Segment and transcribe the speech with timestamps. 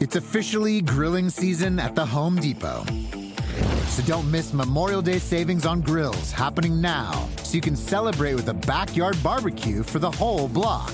[0.00, 2.84] It's officially grilling season at the Home Depot.
[3.88, 8.48] So don't miss Memorial Day savings on grills happening now so you can celebrate with
[8.48, 10.92] a backyard barbecue for the whole block.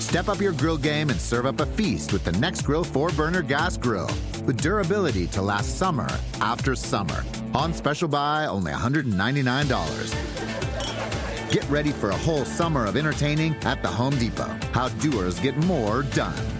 [0.00, 3.42] Step up your grill game and serve up a feast with the Nexgrill 4 burner
[3.42, 4.10] gas grill
[4.44, 6.08] with durability to last summer
[6.40, 7.24] after summer.
[7.54, 11.52] On special buy, only $199.
[11.52, 14.50] Get ready for a whole summer of entertaining at the Home Depot.
[14.72, 16.53] How doers get more done.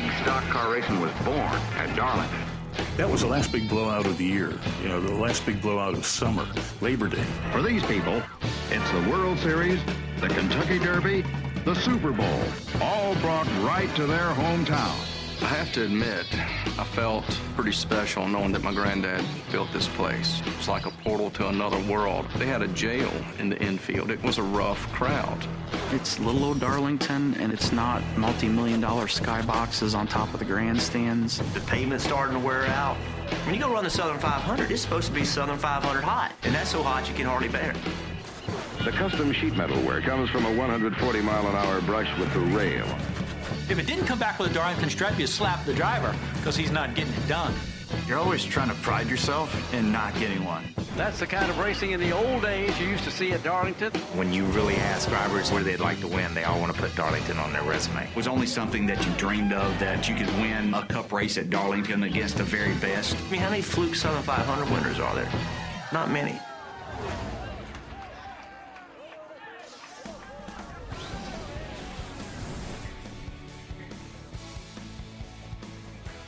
[0.00, 2.38] Big stock car racing was born at Darlington.
[2.96, 4.52] That was the last big blowout of the year.
[4.80, 6.46] You know, the last big blowout of summer,
[6.80, 7.24] Labor Day.
[7.50, 8.22] For these people,
[8.70, 9.80] it's the World Series,
[10.20, 11.24] the Kentucky Derby,
[11.64, 12.42] the Super Bowl,
[12.80, 15.17] all brought right to their hometown.
[15.40, 16.26] I have to admit,
[16.78, 17.24] I felt
[17.54, 20.42] pretty special knowing that my granddad built this place.
[20.46, 22.26] It's like a portal to another world.
[22.36, 24.10] They had a jail in the infield.
[24.10, 25.46] It was a rough crowd.
[25.92, 31.38] It's little old Darlington, and it's not multi-million dollar skyboxes on top of the grandstands.
[31.54, 32.96] The pavement's starting to wear out.
[33.46, 36.52] When you go run the Southern 500, it's supposed to be Southern 500 hot, and
[36.52, 37.76] that's so hot you can hardly bear it.
[38.84, 42.40] The custom sheet metal wear comes from a 140 mile an hour brush with the
[42.40, 42.86] rail.
[43.70, 46.70] If it didn't come back with a Darlington stripe, you slap the driver because he's
[46.70, 47.52] not getting it done.
[48.06, 50.64] You're always trying to pride yourself in not getting one.
[50.96, 53.92] That's the kind of racing in the old days you used to see at Darlington.
[54.14, 56.94] When you really ask drivers where they'd like to win, they all want to put
[56.96, 58.08] Darlington on their resume.
[58.08, 61.36] It was only something that you dreamed of that you could win a cup race
[61.36, 63.16] at Darlington against the very best.
[63.16, 65.30] I mean, how many fluke Southern 500 winners are there?
[65.92, 66.40] Not many.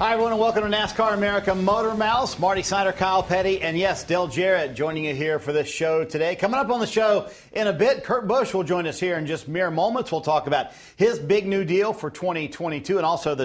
[0.00, 2.40] Hi, everyone, and welcome to NASCAR America Motor Mouth.
[2.40, 6.34] Marty Snider, Kyle Petty, and yes, Dale Jarrett joining you here for this show today.
[6.36, 9.26] Coming up on the show in a bit, Kurt Busch will join us here in
[9.26, 10.10] just mere moments.
[10.10, 13.44] We'll talk about his big new deal for 2022 and also the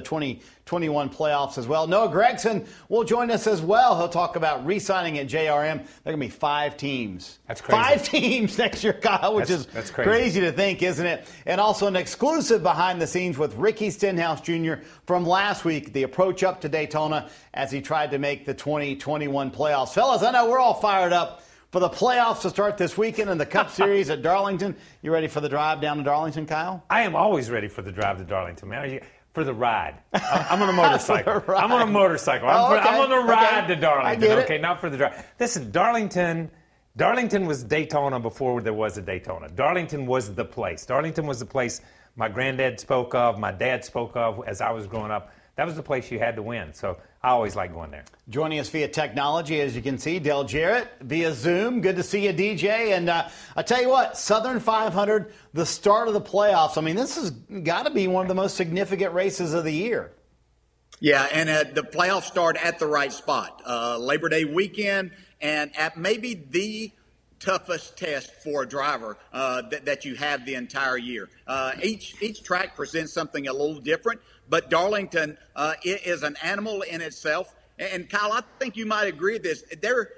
[0.66, 1.86] 2021 playoffs as well.
[1.86, 3.96] Noah Gragson will join us as well.
[3.98, 5.76] He'll talk about re signing at JRM.
[5.78, 7.38] There are going to be five teams.
[7.48, 7.81] That's crazy.
[7.84, 10.09] Five teams next year, Kyle, which That's- is that's crazy.
[10.09, 11.28] crazy to think, isn't it?
[11.46, 14.76] And also an exclusive behind the scenes with Ricky Stenhouse Jr.
[15.06, 19.52] from last week, the approach up to Daytona as he tried to make the 2021
[19.52, 19.94] playoffs.
[19.94, 23.40] Fellas, I know we're all fired up for the playoffs to start this weekend and
[23.40, 24.76] the Cup Series at Darlington.
[25.03, 26.84] You ready for the drive down to Darlington, Kyle?
[26.90, 28.80] I am always ready for the drive to Darlington, man.
[28.82, 29.02] Are you,
[29.35, 29.96] for the ride.
[30.13, 31.44] I'm on a motorcycle.
[31.56, 32.47] I'm on a motorcycle.
[32.50, 32.88] I'm, Oh, okay.
[32.90, 33.75] I'm on the ride Okay.
[33.75, 34.23] to Darlington.
[34.23, 34.44] I get it.
[34.46, 35.25] Okay, not for the drive.
[35.40, 36.50] Listen, Darlington.
[36.97, 39.50] Darlington was Daytona before there was a Daytona.
[39.50, 40.85] Darlington was the place.
[40.85, 41.81] Darlington was the place
[42.16, 45.34] my granddad spoke of, my dad spoke of as I was growing up.
[45.55, 46.73] That was the place you had to win.
[46.73, 48.03] So I always like going there.
[48.29, 51.79] Joining us via technology, as you can see, Dale Jarrett via Zoom.
[51.79, 52.95] Good to see you, DJ.
[52.95, 56.77] And uh, I tell you what, Southern 500, the start of the playoffs.
[56.77, 59.71] I mean, this has got to be one of the most significant races of the
[59.71, 60.11] year.
[60.99, 63.61] Yeah, and uh, the playoffs start at the right spot.
[63.66, 65.11] Uh, Labor Day weekend,
[65.41, 66.91] and at maybe the
[67.39, 71.29] toughest test for a driver uh, that, that you have the entire year.
[71.45, 76.81] Uh, each each track presents something a little different, but Darlington uh, is an animal
[76.81, 77.53] in itself.
[77.78, 79.63] And Kyle, I think you might agree with this.
[79.81, 80.09] There,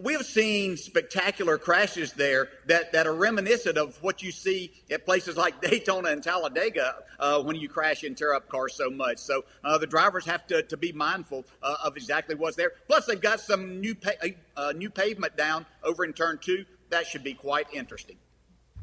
[0.00, 5.04] we have seen spectacular crashes there that, that are reminiscent of what you see at
[5.04, 9.18] places like Daytona and Talladega uh, when you crash and tear up cars so much.
[9.18, 12.72] So uh, the drivers have to, to be mindful uh, of exactly what's there.
[12.86, 14.10] Plus, they've got some new pa-
[14.56, 16.64] uh, new pavement down over in turn two.
[16.90, 18.16] That should be quite interesting.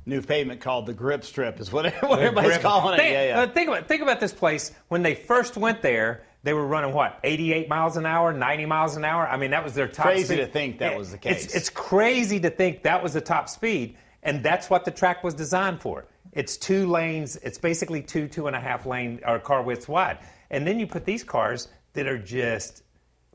[0.10, 2.98] New pavement called the grip strip is what, what everybody's Grip- calling it.
[2.98, 3.42] Think, yeah, yeah.
[3.42, 4.72] uh, think about think about this place.
[4.88, 8.96] When they first went there, they were running what 88 miles an hour, 90 miles
[8.98, 9.28] an hour.
[9.28, 10.08] I mean, that was their top.
[10.08, 10.18] Speed.
[10.20, 10.46] It's crazy speed.
[10.46, 11.56] to think that was the It's- case.
[11.56, 15.34] It's, crazy to think that was the top speed, and that's what the track was
[15.34, 16.06] designed for.
[16.32, 17.36] It's two lanes.
[17.38, 20.18] It's basically two two and a half lane or car widths wide,
[20.50, 22.84] and then you put these cars that are just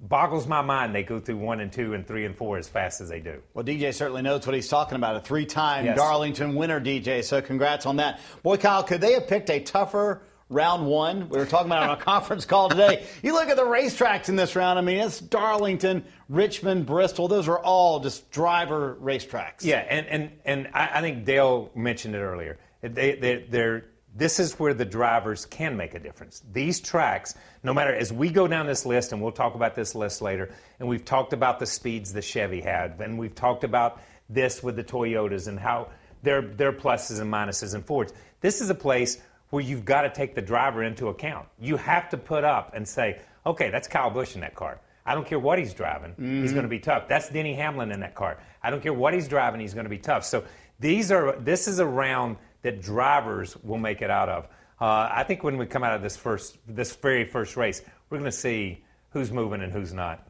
[0.09, 0.95] boggles my mind.
[0.95, 3.41] They go through one and two and three and four as fast as they do.
[3.55, 5.17] Well, DJ certainly knows what he's talking about.
[5.17, 5.97] A three-time Yes.
[5.97, 7.25] Darlington winner, DJ.
[7.25, 8.21] So congrats on that.
[8.43, 11.29] Boy, Kyle, could they have picked a tougher round one?
[11.31, 13.07] We were talking about it on a conference call today.
[13.23, 14.79] You look at the racetracks in this round.
[14.79, 17.29] I mean, it's Darlington, Richmond, Bristol.
[17.29, 19.63] Those are all just driver racetracks.
[19.65, 22.59] Yeah, and and and I, I think Dale mentioned it earlier.
[22.83, 26.43] They they they're this is where the drivers can make a difference.
[26.53, 29.95] These tracks, no matter as we go down this list, and we'll talk about this
[29.95, 34.01] list later, and we've talked about the speeds the Chevy had, and we've talked about
[34.29, 35.89] this with the Toyotas and how
[36.23, 38.13] their their pluses and minuses and Fords.
[38.41, 39.19] This is a place
[39.51, 41.49] where you've got to take the driver into account.
[41.59, 44.81] You have to put up and say, okay, that's Kyle Busch in that car.
[45.07, 46.13] I don't care what he's driving.
[46.13, 46.43] Mm-hmm.
[46.43, 47.09] He's going to be tough.
[47.09, 48.39] That's Denny Hamlin in that car.
[48.63, 49.61] I don't care what he's driving.
[49.61, 50.25] He's going to be tough.
[50.25, 50.45] So
[50.81, 54.49] these are this is around round that drivers will make it out of.
[54.81, 57.81] Uh, I think when we come out of this first this very first race,
[58.11, 60.27] we're going to see who's moving and who's not.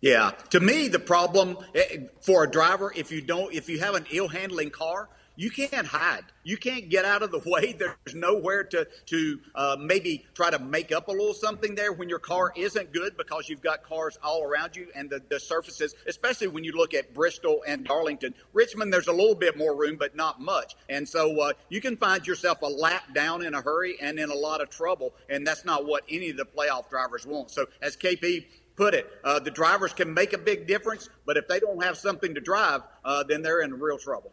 [0.00, 3.94] Yeah, to me, the problem eh, for a driver if you don't if you have
[3.94, 5.08] an ill handling car,
[5.38, 6.24] you can't hide.
[6.42, 7.72] You can't get out of the way.
[7.78, 12.08] There's nowhere to to uh, maybe try to make up a little something there when
[12.08, 15.94] your car isn't good because you've got cars all around you and the, the surfaces,
[16.08, 18.34] especially when you look at Bristol and Darlington.
[18.52, 20.74] Richmond, there's a little bit more room, but not much.
[20.88, 24.30] And so uh, you can find yourself a lap down in a hurry and in
[24.30, 25.14] a lot of trouble.
[25.30, 27.52] And that's not what any of the playoff drivers want.
[27.52, 28.44] So as KP
[28.74, 29.10] put it.
[29.24, 32.40] Uh, the drivers can make a big difference, but if they don't have something to
[32.40, 34.32] drive, uh, then they're in real trouble.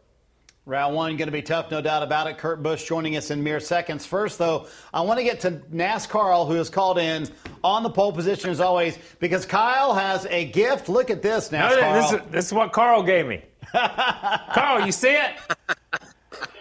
[0.68, 2.38] Round one going to be tough, no doubt about it.
[2.38, 4.04] Kurt Busch joining us in mere seconds.
[4.04, 7.28] First, though, I want to get to NASCAR, who has called in
[7.62, 10.88] on the pole position as always, because Kyle has a gift.
[10.88, 11.80] Look at this, NASCAR.
[11.80, 13.42] No, this, is, this is what Carl gave me.
[13.72, 15.36] Carl, you see it?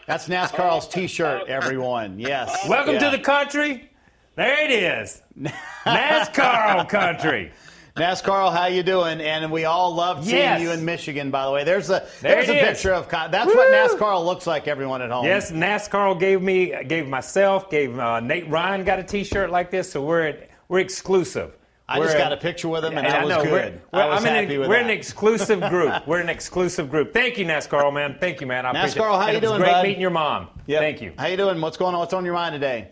[0.05, 2.19] That's NASCAR's T-shirt, everyone.
[2.19, 2.69] Yes.
[2.69, 3.09] Welcome yeah.
[3.09, 3.89] to the country.
[4.35, 5.23] There it is.
[5.83, 7.51] NASCAR country.
[7.95, 9.21] NASCAR, how you doing?
[9.21, 10.61] And we all love seeing yes.
[10.61, 11.63] you in Michigan, by the way.
[11.63, 12.67] There's a there there's a is.
[12.67, 13.55] picture of that's Woo!
[13.55, 14.67] what NASCAR looks like.
[14.67, 15.23] Everyone at home.
[15.23, 19.89] Yes, NASCAR gave me gave myself gave uh, Nate Ryan got a T-shirt like this,
[19.89, 20.35] so we're
[20.67, 21.55] we're exclusive.
[21.87, 23.79] I we're just got a picture with him, and that was good.
[23.93, 26.05] We're, I was an, we're an exclusive group.
[26.05, 27.13] we're an exclusive group.
[27.13, 28.17] Thank you, NASCAR, man.
[28.19, 28.65] Thank you, man.
[28.65, 29.83] I NASCAR, how you doing, great bud?
[29.83, 30.49] meeting your mom.
[30.65, 30.81] Yep.
[30.81, 31.13] Thank you.
[31.17, 31.61] How you doing?
[31.61, 31.99] What's going on?
[32.01, 32.89] What's on your mind today?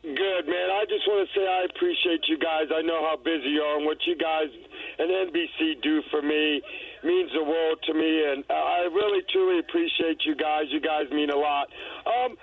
[0.00, 0.68] Good, man.
[0.72, 2.72] I just want to say I appreciate you guys.
[2.72, 4.48] I know how busy you are, and what you guys
[4.96, 6.62] and NBC do for me
[7.04, 10.72] means the world to me, and I really truly appreciate you guys.
[10.72, 11.68] You guys mean a lot.
[12.08, 12.40] Um,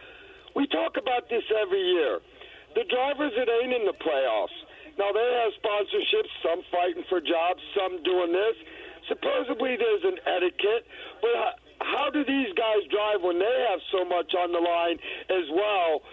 [0.54, 2.22] we talk about this every year.
[2.78, 4.54] The drivers that ain't in the playoffs.
[5.02, 8.54] Now they have sponsorships, some fighting for jobs, some doing this.
[9.10, 10.86] Supposedly there's an etiquette,
[11.26, 14.98] but how do these guys drive when they have so much on the line
[15.30, 16.06] as well?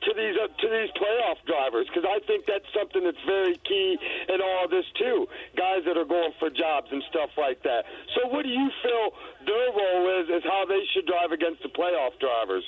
[0.00, 3.98] To these uh, to these playoff drivers because I think that's something that's very key
[4.28, 5.26] in all of this too.
[5.56, 7.84] Guys that are going for jobs and stuff like that.
[8.14, 9.12] So, what do you feel
[9.46, 10.28] their role is?
[10.28, 12.64] Is how they should drive against the playoff drivers?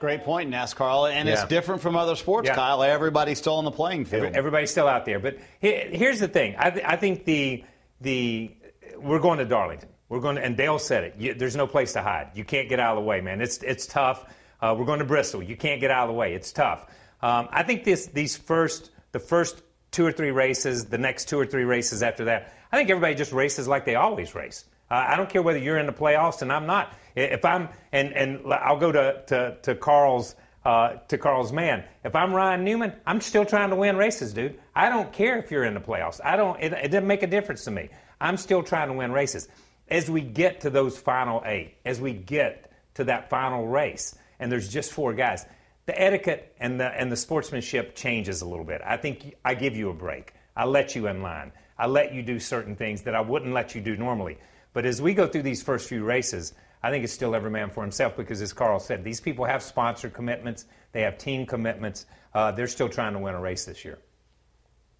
[0.00, 1.34] Great point, NASCAR, and Yeah.
[1.34, 2.56] it's different from other sports, Yeah.
[2.56, 2.82] Kyle.
[2.82, 4.34] Everybody's still on the playing field.
[4.34, 5.20] Everybody's still out there.
[5.20, 6.56] But here's the thing.
[6.58, 7.64] I, th- I think the
[8.00, 8.50] the
[8.98, 9.88] we're going to Darlington.
[10.08, 11.14] We're going to, and Dale said it.
[11.18, 12.32] You, there's no place to hide.
[12.34, 13.40] You can't get out of the way, man.
[13.40, 14.26] It's it's tough.
[14.62, 15.42] Uh, we're going to Bristol.
[15.42, 16.34] You can't get out of the way.
[16.34, 16.86] It's tough.
[17.20, 19.60] Um, I think this these first the first
[19.90, 23.14] two or three races, the next two or three races after that, I think everybody
[23.14, 24.64] just races like they always race.
[24.90, 26.94] Uh, I don't care whether you're in the playoffs and I'm not.
[27.16, 31.84] If I'm and and I'll go to to, to Carl's uh, to Carl's man.
[32.04, 34.60] If I'm Ryan Newman, I'm still trying to win races, dude.
[34.74, 36.20] I don't care if you're in the playoffs.
[36.24, 36.60] I don't.
[36.60, 37.88] It, it doesn't make a difference to me.
[38.20, 39.48] I'm still trying to win races.
[39.88, 44.50] As we get to those final eight, as we get to that final race, and
[44.50, 45.46] there's just four guys,
[45.86, 48.82] the etiquette and the and the sportsmanship changes a little bit.
[48.84, 50.34] I think I give you a break.
[50.56, 51.52] I let you in line.
[51.78, 54.38] I let you do certain things that I wouldn't let you do normally.
[54.72, 57.70] But as we go through these first few races, I think it's still every man
[57.70, 62.06] for himself because, as Carl said, these people have sponsor commitments, they have team commitments.
[62.34, 63.98] Uh, they're still trying to win a race this year.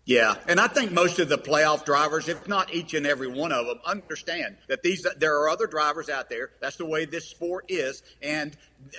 [0.04, 3.52] Yeah, and I think most of the playoff drivers, if not each and every one
[3.52, 6.50] of them, understand that these there are other drivers out there.
[6.60, 8.56] That's the way this sport is, and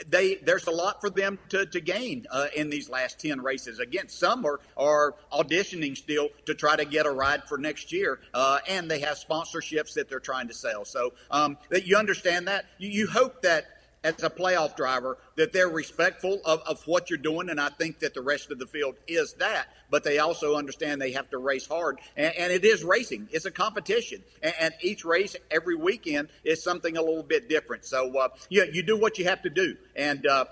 [0.08, 3.80] they there's a lot for them to, to gain uh, in these last ten races.
[3.80, 8.22] Again, some are are auditioning still to try to get a ride for next year,
[8.34, 10.86] uh, and they have sponsorships that they're trying to sell.
[10.86, 13.66] So um, that you understand that you, you hope that
[14.04, 18.00] as a playoff driver that they're respectful of, of what you're doing, and I think
[18.00, 19.68] that the rest of the field is that.
[19.90, 23.30] But they also understand they have to race hard, and, and it is racing.
[23.32, 27.86] It's a competition, and, and, each race every weekend is something a little bit different.
[27.86, 30.46] So uh, you you do what you have to do, and uh,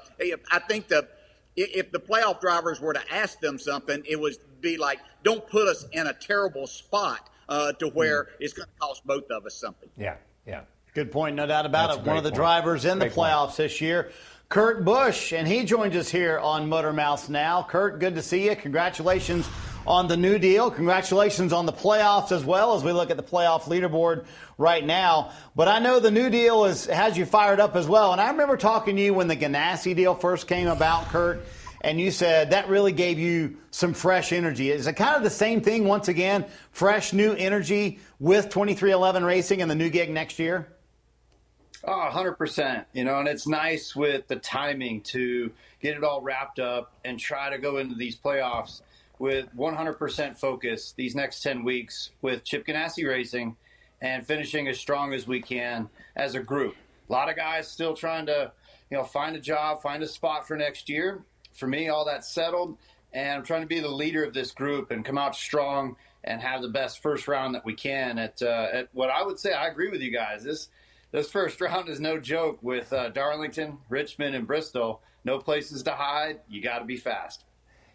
[0.52, 1.08] I think the
[1.56, 5.68] if the playoff drivers were to ask them something, it would be like, "Don't put
[5.68, 8.44] us in a terrible spot uh, to where mm-hmm.
[8.44, 10.16] it's going to cost both of us something." Yeah,
[10.46, 10.62] yeah.
[10.94, 12.06] Good point, no doubt about That's it.
[12.06, 12.36] One of the point.
[12.36, 13.58] drivers in great the playoffs point.
[13.58, 14.12] this year,
[14.50, 17.64] Kurt Busch, and he joins us here on Motor Mouth now.
[17.64, 18.56] Kurt, good to see you.
[18.58, 19.48] Congratulations
[19.88, 20.70] on the new deal.
[20.70, 24.26] Congratulations on the playoffs as well as we look at the playoff leaderboard
[24.58, 25.32] right now.
[25.56, 28.12] But I know the new deal is has you fired up as well.
[28.12, 31.42] And I remember talking to you when the Ganassi deal first came about, Kurt
[31.84, 34.70] and you said that really gave you some fresh energy.
[34.70, 36.46] Is it kind of the same thing once again?
[36.72, 40.68] Fresh new energy with 23XI Racing and the new gig next year?
[41.84, 42.86] Oh, 100%.
[42.94, 47.20] You know, and it's nice with the timing to get it all wrapped up and
[47.20, 48.82] try to go into these playoffs
[49.18, 53.56] with 100% focus these next 10 weeks with Chip Ganassi Racing
[54.02, 56.76] and finishing as strong as we can as a group.
[57.10, 58.52] A lot of guys still trying to,
[58.90, 61.24] you know, find a job, find a spot for next year.
[61.54, 62.78] For me, all that's settled,
[63.14, 66.42] and I'm trying to be the leader of this group and come out strong and
[66.42, 69.52] have the best first round that we can at, uh, at what I would say.
[69.52, 70.44] I agree with you guys.
[70.44, 70.70] This
[71.12, 75.02] this first round is no joke with uh, Darlington, Richmond, and Bristol.
[75.24, 76.40] No places to hide.
[76.50, 77.46] You got to be fast.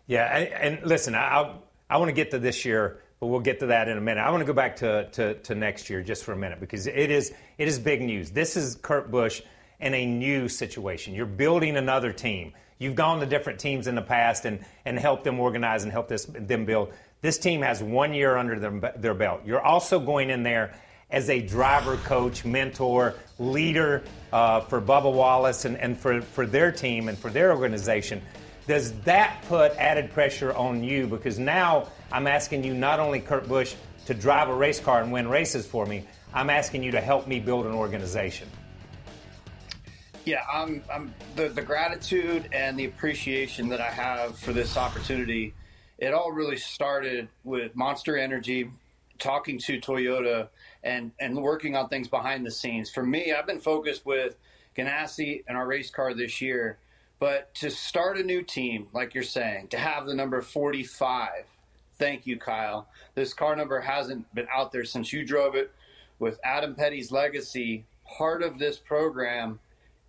[0.06, 1.56] Yeah, and, and listen, I
[1.88, 4.20] I want to get to this year, but we'll get to that in a minute.
[4.20, 6.86] I want to go back to, to, to next year just for a minute because
[6.86, 8.30] it is it is big news.
[8.30, 9.42] This is Kurt Busch
[9.80, 11.14] in a new situation.
[11.14, 12.52] You're building another team.
[12.78, 16.08] You've gone to different teams in the past and, and helped them organize and help
[16.08, 16.92] this, them build.
[17.22, 19.40] This team has one year under their, their belt.
[19.46, 20.78] You're also going in there
[21.10, 26.72] as a driver, coach, mentor, leader uh, for Bubba Wallace and, and for, for their
[26.72, 28.20] team and for their organization.
[28.66, 31.06] Does that put added pressure on you?
[31.06, 33.74] Because now I'm asking you not only Kurt Busch
[34.06, 37.28] to drive a race car and win races for me, I'm asking you to help
[37.28, 38.48] me build an organization.
[40.24, 45.54] Yeah, I'm, I'm the, the gratitude and the appreciation that I have for this opportunity.
[45.98, 48.68] It all really started with Monster Energy,
[49.20, 50.48] talking to Toyota
[50.86, 52.88] and and working on things behind the scenes.
[52.88, 54.36] For me, I've been focused with
[54.76, 56.78] Ganassi and our race car this year,
[57.18, 61.30] but to start a new team, like you're saying, to have the number 45.
[61.98, 62.88] Thank you, Kyle.
[63.14, 65.72] This car number hasn't been out there since you drove it.
[66.18, 67.84] With Adam Petty's legacy,
[68.18, 69.58] part of this program,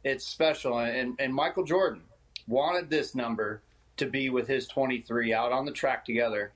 [0.04, 0.80] it's special.
[0.80, 2.02] And, and Michael Jordan
[2.48, 3.62] wanted this number
[3.98, 6.52] to be with his 23 out on the track together.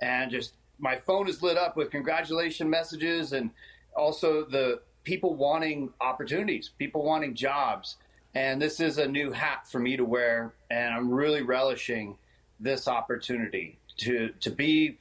[0.00, 3.50] And just my phone is lit up with congratulation messages and
[3.96, 7.96] also the people wanting opportunities, people wanting jobs.
[8.34, 12.18] And this is a new hat for me to wear, and I'm really relishing
[12.60, 14.98] this opportunity to to be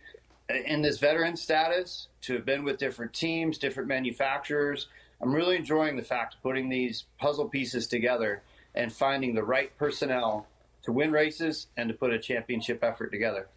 [0.48, 4.88] in this veteran status, to have been with different teams, different manufacturers.
[5.22, 9.76] I'm really enjoying the fact of putting these puzzle pieces together and finding the right
[9.78, 10.48] personnel
[10.84, 13.48] to win races and to put a championship effort together.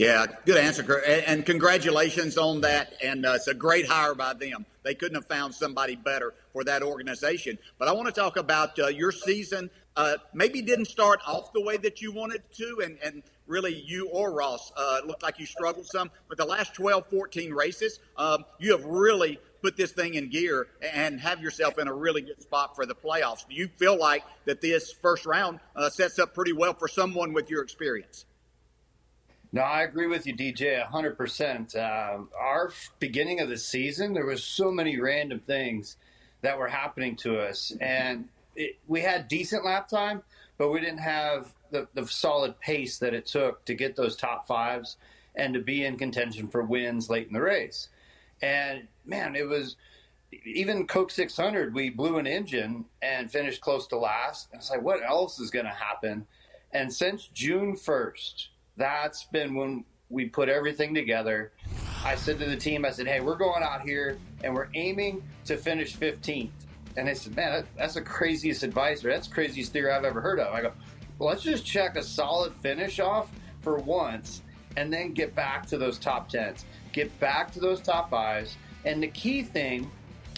[0.00, 0.96] Yeah, good answer.
[1.26, 2.94] And, congratulations on that.
[3.04, 4.64] And uh, it's a great hire by them.
[4.82, 7.58] They couldn't have found somebody better for that organization.
[7.78, 9.68] But I want to talk about uh, your season.
[9.94, 14.08] Uh, maybe didn't start off the way that you wanted to, and, and really you
[14.08, 16.10] or Ross uh, looked like you struggled some.
[16.30, 20.68] But the last 12, 14 races, um, you have really put this thing in gear
[20.94, 23.46] and have yourself in a really good spot for the playoffs.
[23.46, 27.34] Do you feel like that this first round uh, sets up pretty well for someone
[27.34, 28.24] with your experience?
[29.52, 31.76] No, I agree with you, DJ, 100%.
[31.76, 35.96] Uh, our beginning of the season, there was so many random things
[36.42, 37.72] that were happening to us.
[37.80, 40.22] And it, we had decent lap time,
[40.56, 44.46] but we didn't have the, the solid pace that it took to get those top
[44.46, 44.96] fives
[45.34, 47.88] and to be in contention for wins late in the race.
[48.40, 49.76] And man, it was
[50.44, 54.48] even Coke 600, we blew an engine and finished close to last.
[54.54, 56.26] I was like, what else is going to happen?
[56.72, 58.46] And since June 1st,
[58.80, 61.52] that's been when we put everything together.
[62.02, 65.22] I said to the team, I said, hey, we're going out here and we're aiming
[65.44, 66.50] to finish 15th.
[66.96, 70.20] And they said, man, that's the craziest advice or that's the craziest theory I've ever
[70.20, 70.52] heard of.
[70.52, 70.72] I go,
[71.18, 74.42] well, let's just check a solid finish off for once
[74.76, 78.56] and then get back to those top tens, get back to those top fives.
[78.86, 79.90] And the key thing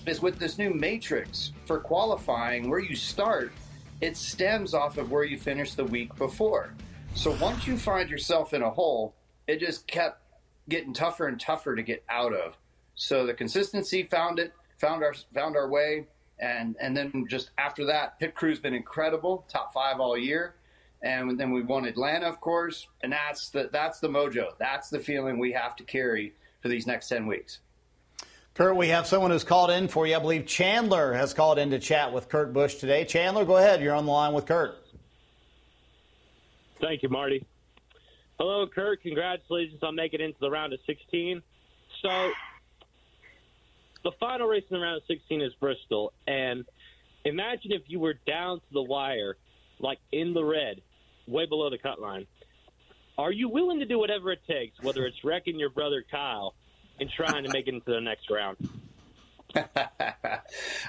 [0.05, 3.53] is with this new matrix for qualifying, where you start,
[4.01, 6.75] it stems off of where you finished the week before.
[7.15, 9.15] So once you find yourself in a hole,
[9.47, 10.23] it just kept
[10.69, 12.57] getting tougher and tougher to get out of.
[12.95, 16.07] So the consistency found it, found our found our way,
[16.41, 20.57] and and then just after that, pit crew's been incredible, top five all year,
[21.03, 24.99] and then we won Atlanta, of course, and that's the that's the mojo, that's the
[24.99, 27.61] feeling we have to carry for these next ten weeks.
[28.55, 30.17] Kurt, we have someone who's called in for you.
[30.17, 33.05] I believe Chandler has called in to chat with Kurt Busch today.
[33.05, 33.81] Chandler, go ahead.
[33.81, 34.82] You're on the line with Kurt.
[36.83, 37.47] Thank you, Marty.
[38.41, 39.03] Hello, Kurt.
[39.03, 41.41] Congratulations on making it into the round of 16.
[42.03, 42.31] So,
[44.03, 46.13] the final race in the round of 16 is Bristol.
[46.27, 46.65] And
[47.25, 49.37] imagine if you were down to the wire,
[49.79, 50.83] like in the red,
[51.29, 52.27] way below the cut line.
[53.17, 56.55] Are you willing to do whatever it takes, whether it's wrecking your brother Kyle
[56.99, 58.57] and trying to make it into the next round?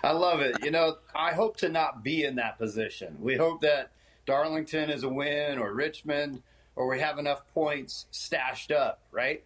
[0.04, 0.64] I love it.
[0.64, 3.18] You know, I hope to not be in that position.
[3.20, 3.92] We hope that
[4.26, 6.42] Darlington is a win or Richmond
[6.76, 9.44] or we have enough points stashed up, right?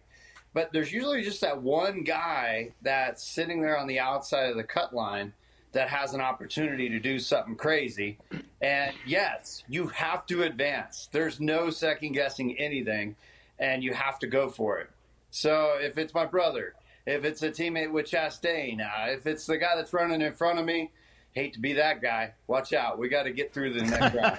[0.54, 4.64] But there's usually just that one guy that's sitting there on the outside of the
[4.64, 5.32] cut line
[5.72, 8.18] that has an opportunity to do something crazy.
[8.60, 11.08] And yes, you have to advance.
[11.12, 13.16] There's no second guessing anything,
[13.58, 14.90] and you have to go for it.
[15.30, 16.74] So if it's my brother,
[17.06, 20.58] if it's a teammate with Chastain, uh, if it's the guy that's running in front
[20.58, 20.90] of me,
[21.38, 22.32] hate to be that guy.
[22.46, 22.98] Watch out.
[22.98, 24.38] We got to get through the next round.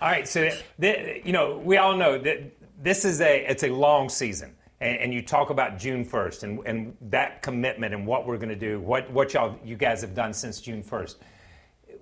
[0.00, 0.26] all right.
[0.26, 2.52] So, the, you know, we all know that
[2.82, 6.66] this is a it's a long season and, and, you talk about June 1st and,
[6.66, 10.14] and that commitment and what we're going to do, what, what y'all, you guys have
[10.14, 11.16] done since June 1st.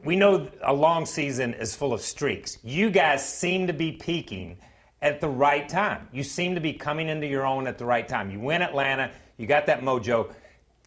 [0.05, 2.59] We know a long season is full of streaks.
[2.63, 4.59] You guys seem to be peaking
[5.01, 6.09] at the right time.
[6.13, 8.31] You seem to be coming into your own at the right time.
[8.31, 10.33] You win Atlanta, you got that mojo.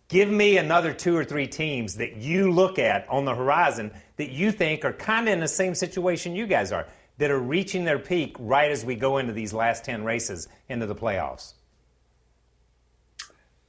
[0.09, 4.29] Give me another two or three teams that you look at on the horizon that
[4.29, 6.87] you think are kind of in the same situation you guys are,
[7.17, 10.85] that are reaching their peak right as we go into these last 10 races into
[10.85, 11.53] the playoffs.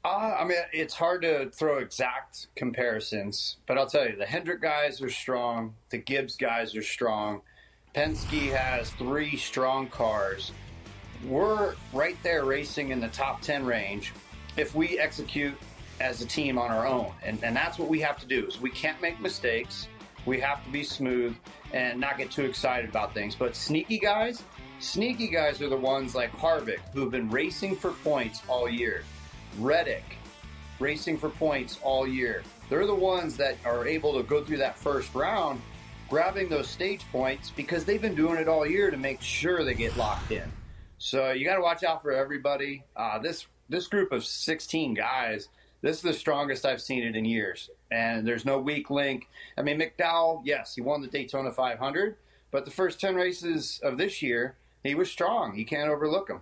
[0.05, 4.63] Uh, I mean, it's hard to throw exact comparisons, but I'll tell you, the Hendrick
[4.63, 5.75] guys are strong.
[5.91, 7.43] The Gibbs guys are strong.
[7.97, 10.53] Penske has three strong cars.
[11.27, 14.13] We're right there racing in the top 10 range
[14.57, 15.55] if we execute
[16.01, 17.13] as a team on our own.
[17.23, 19.89] And, and that's what we have to do is we can't make mistakes.
[20.27, 21.37] We have to be smooth
[21.73, 23.35] and not get too excited about things.
[23.35, 24.43] But sneaky guys,
[24.81, 29.05] sneaky guys are the ones like Harvick who have been racing for points all year.
[29.59, 30.05] Reddick,
[30.79, 32.43] racing for points all year.
[32.69, 35.61] They're the ones that are able to go through that first round,
[36.09, 39.75] grabbing those stage points because they've been doing it all year to make sure they
[39.75, 40.51] get locked in.
[40.99, 42.83] So you got to watch out for everybody.
[42.97, 45.49] Uh, this this group of 16 guys,
[45.81, 49.29] this is the strongest I've seen it in years, and there's no weak link.
[49.57, 52.17] I mean, McDowell, yes, he won the Daytona 500,
[52.51, 55.57] but the first 10 races of this year, he was strong.
[55.57, 56.41] You can't overlook him.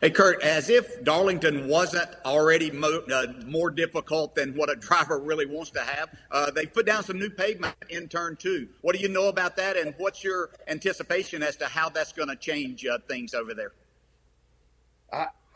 [0.00, 5.18] Hey, Kurt, as if Darlington wasn't already mo- uh, more difficult than what a driver
[5.18, 8.68] really wants to have, uh, they put down some new pavement in turn two.
[8.82, 12.28] What do you know about that, and what's your anticipation as to how that's going
[12.28, 13.72] to change uh, things over there?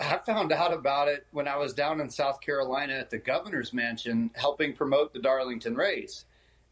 [0.01, 3.73] I, found out about it when I was down in South Carolina at the governor's
[3.73, 6.25] mansion helping promote the Darlington race.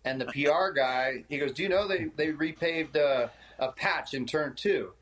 [0.05, 4.15] And the PR guy, he goes, Do you know they, they repaved a, a patch
[4.15, 4.93] in turn two?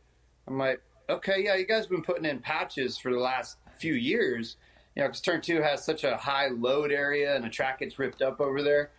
[0.47, 3.95] I'm like, okay, yeah, you guys have been putting in patches for the last few
[3.95, 4.57] years,
[4.95, 7.99] you know, because turn two has such a high load area and the track gets
[7.99, 8.91] ripped up over there.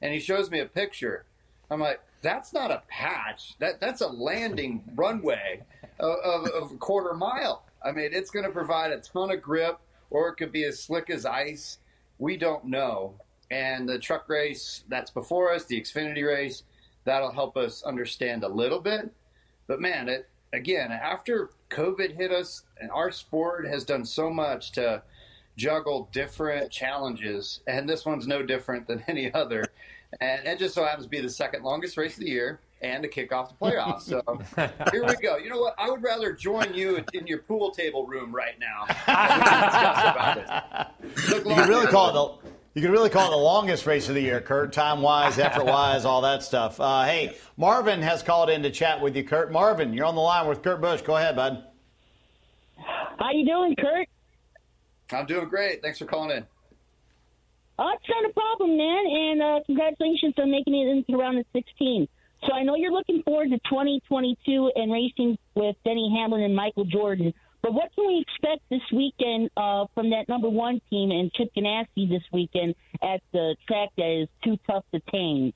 [0.00, 1.26] And he shows me a picture.
[1.70, 3.54] I'm like, that's not a patch.
[3.58, 5.62] That that's a landing runway
[5.98, 7.64] of, of, of, a quarter mile.
[7.84, 9.78] I mean, it's going to provide a ton of grip,
[10.10, 11.78] or it could be as slick as ice.
[12.18, 13.14] We don't know.
[13.50, 16.62] And the truck race that's before us, the Xfinity race,
[17.04, 19.12] that'll help us understand a little bit.
[19.66, 24.72] But man, it, again, after COVID hit us, and our sport has done so much
[24.72, 25.02] to
[25.56, 29.64] juggle different challenges, and this one's no different than any other.
[30.20, 33.02] And it just so happens to be the second longest race of the year and
[33.02, 34.02] to kick off the playoffs.
[34.02, 34.22] So
[34.92, 35.36] here we go.
[35.36, 35.74] You know what?
[35.78, 38.84] I would rather join you in your pool table room right now.
[41.28, 44.14] you can really call it the you can really call it the longest race of
[44.14, 46.80] the year, Kurt, time wise, effort wise, all that stuff.
[46.80, 49.52] Uh, hey, Marvin has called in to chat with you, Kurt.
[49.52, 51.02] Marvin, you're on the line with Kurt Busch.
[51.02, 51.64] Go ahead, bud.
[53.18, 54.08] How you doing, Kurt?
[55.12, 55.82] I'm doing great.
[55.82, 56.46] Thanks for calling in.
[57.78, 59.06] Oh, it's not a problem, man.
[59.06, 62.08] And uh, congratulations on making it into round of 16.
[62.46, 66.84] So I know you're looking forward to 2022 and racing with Denny Hamlin and Michael
[66.84, 67.32] Jordan.
[67.62, 71.50] But what can we expect this weekend uh, from that number one team and Chip
[71.56, 75.52] Ganassi this weekend at the track that is too tough to tame?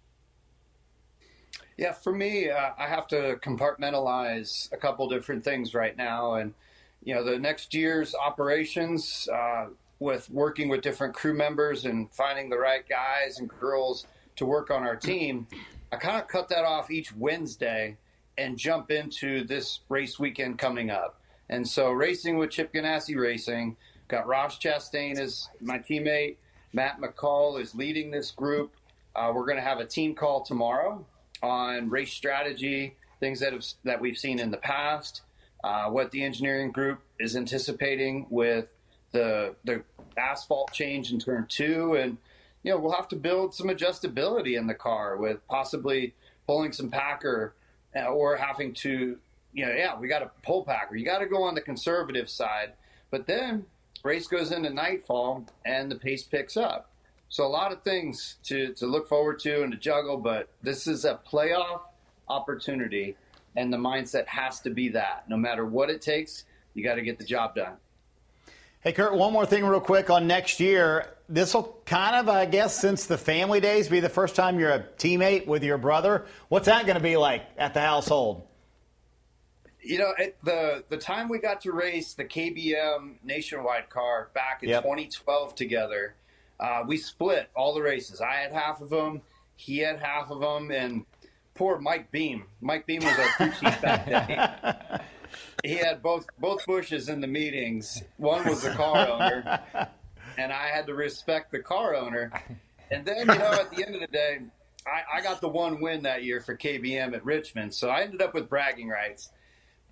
[1.77, 6.55] Yeah, for me, uh, I have to compartmentalize a couple different things right now, and
[7.03, 9.67] you know, the next year's operations uh,
[9.99, 14.71] with working with different crew members and finding the right guys and girls to work
[14.71, 15.49] on our team.
[15.93, 17.97] I kind of cut that off each Wednesday
[18.39, 21.21] and jump into this race weekend coming up.
[21.49, 23.77] And so, racing with Chip Ganassi Racing,
[24.09, 26.37] got Ross Chastain as my teammate.
[26.73, 28.73] Matt McCall is leading this group.
[29.15, 31.05] Uh, we're going to have a team call tomorrow
[31.43, 35.23] on race strategy, things that have, that we've seen in the past,
[35.65, 38.67] uh, what the engineering group is anticipating with
[39.13, 39.83] the the
[40.19, 42.19] asphalt change in turn two, and
[42.67, 46.15] you know we'll have to build some adjustability in the car with possibly
[46.47, 47.55] pulling some packer
[47.97, 49.17] uh, or having to
[49.57, 50.97] you know, yeah, we got to pull packer.
[50.97, 52.75] You got to go on the conservative side.
[53.11, 53.65] But then
[54.05, 56.91] race goes into nightfall and the pace picks up.
[57.31, 60.87] So a lot of things to, to look forward to and to juggle, but this
[60.87, 61.81] is a playoff
[62.29, 63.17] opportunity,
[63.57, 65.25] and the mindset has to be that.
[65.29, 67.79] No matter what it takes, you got to get the job done.
[68.87, 71.09] Hey, Kurt, one more thing real quick on next year.
[71.29, 74.71] This will kind of, I guess, since the family days, be the first time you're
[74.71, 76.25] a teammate with your brother.
[76.51, 78.47] What's that going to be like at the household?
[79.83, 84.63] You know, it, the the time we got to race the KBM nationwide car back
[84.63, 84.85] in Yep.
[84.85, 86.15] 2012 together,
[86.61, 88.21] uh, we split all the races.
[88.21, 89.21] I had half of them,
[89.57, 91.05] he had half of them, and
[91.55, 92.45] poor Mike Beam.
[92.61, 95.01] Mike Beam was our crew chief that day.
[95.65, 98.03] He had both both Busches in the meetings.
[98.17, 99.61] One was the car owner,
[100.39, 102.31] and I had to respect the car owner.
[102.91, 104.39] And then, you know, at the end of the day,
[104.87, 108.23] I, I got the one win that year for KBM at Richmond, so I ended
[108.23, 109.31] up with bragging rights.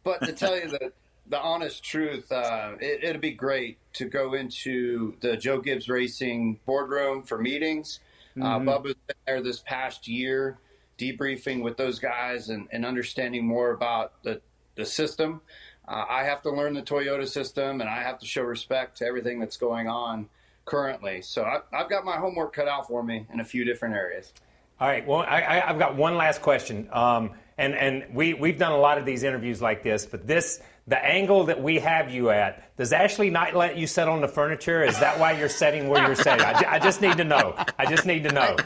[0.04, 0.92] But to tell you the
[1.26, 6.61] the honest truth, uh, it, it'd be great to go into the Joe Gibbs Racing
[6.66, 8.00] boardroom for meetings.
[8.37, 8.64] Uh, Mhm.
[8.66, 10.59] Bubba's been there this past year,
[10.98, 14.40] debriefing with those guys and, and understanding more about the
[14.76, 15.40] the system.
[15.87, 19.06] Uh, I have to learn the Toyota system, and I have to show respect to
[19.06, 20.28] everything that's going on
[20.64, 21.20] currently.
[21.22, 24.32] So I, I've got my homework cut out for me in a few different areas.
[24.80, 25.06] All right.
[25.06, 26.88] Well, I, I, I've got one last question.
[26.92, 30.60] Um, and and we, we've done a lot of these interviews like this, but this,
[30.88, 34.26] the angle that we have you at, does Ashley not let you sit on the
[34.28, 34.82] furniture?
[34.82, 36.40] Is that why you're sitting where you're sitting?
[36.40, 37.54] I, ju- I just need to know.
[37.78, 38.56] I just need to know.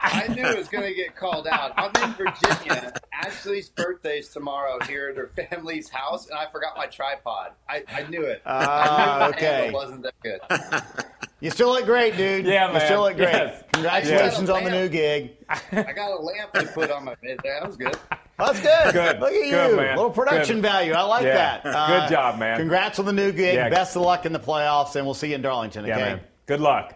[0.00, 1.72] I knew it was going to get called out.
[1.76, 2.94] I'm in Virginia.
[3.24, 7.52] Ashley's birthday's tomorrow here at her family's house, and I forgot my tripod.
[7.68, 8.42] I, I knew it.
[8.46, 9.64] I Ah, knew okay.
[9.66, 10.40] angle wasn't that good.
[11.40, 12.44] You still look great, dude.
[12.46, 12.82] Yeah, You man.
[12.86, 13.32] still look great.
[13.32, 13.64] Yes.
[13.72, 15.36] Congratulations on the new gig.
[15.48, 17.38] I got a lamp to put on my bed.
[17.44, 17.96] That was good.
[18.38, 18.92] That's good.
[18.92, 19.20] Good.
[19.20, 19.50] Look at you.
[19.50, 19.96] Good, man.
[19.96, 20.62] little production Good.
[20.62, 20.92] value.
[20.92, 21.60] I like Yeah.
[21.62, 21.66] that.
[21.66, 22.58] Uh, Good job, man.
[22.58, 23.54] Congrats on the new gig.
[23.54, 23.68] Yeah.
[23.70, 25.84] Best of luck in the playoffs, and we'll see you in Darlington.
[25.86, 26.20] Yeah, man.
[26.46, 26.94] Good luck.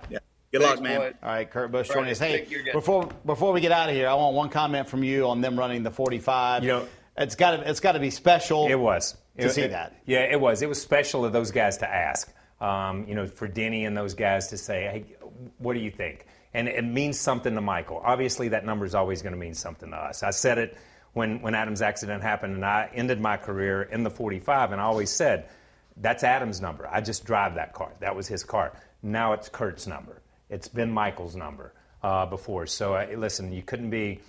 [0.54, 1.00] Good Thanks, luck, man.
[1.00, 1.12] boy.
[1.20, 2.18] All right, Kurt Busch All joining us.
[2.20, 2.72] Hey, thank you, guys.
[2.74, 5.58] before before we get out of here, I want one comment from you on them
[5.58, 6.62] running the 45.
[6.62, 6.86] You know-
[7.16, 8.68] it's got to it's got to be special.
[8.68, 9.94] It was to It- see it- that.
[10.06, 10.62] Yeah, it was.
[10.62, 12.32] It was special of those guys to ask.
[12.60, 15.04] Um, you know, for Denny and those guys to say, "Hey,
[15.58, 18.00] what do you think?" And it means something to Michael.
[18.04, 20.22] Obviously, that number is always going to mean something to us.
[20.22, 20.76] I said it
[21.14, 24.84] when when Adam's accident happened, and I ended my career in the 45, and I
[24.84, 25.46] always said,
[25.96, 26.88] "That's Adam's number.
[26.90, 27.90] I just drive that car.
[27.98, 28.72] That was his car.
[29.02, 30.20] Now it's Kurt's number.
[30.50, 34.20] It's been Michael's number uh, before." So, uh, listen, you couldn't be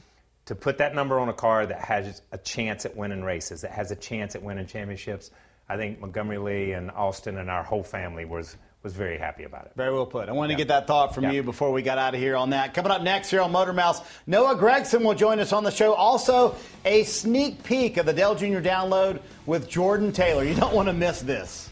[0.45, 3.71] to put that number on a car that has a chance at winning races, that
[3.71, 5.31] has a chance at winning championships,
[5.67, 9.65] I think Montgomery Lee and Austin and our whole family was was very happy about
[9.65, 9.71] it.
[9.75, 10.29] Very well put.
[10.29, 10.57] I wanted Yeah.
[10.57, 11.31] to get that thought from Yeah.
[11.31, 12.75] you before we got out of here on that.
[12.75, 15.95] Coming up next here on Motor Mouth, Noah Gragson will join us on the show.
[15.95, 16.53] Also,
[16.85, 18.59] a sneak peek of the Dale Jr.
[18.59, 20.43] download with Jordan Taylor.
[20.43, 21.71] You don't want to miss this.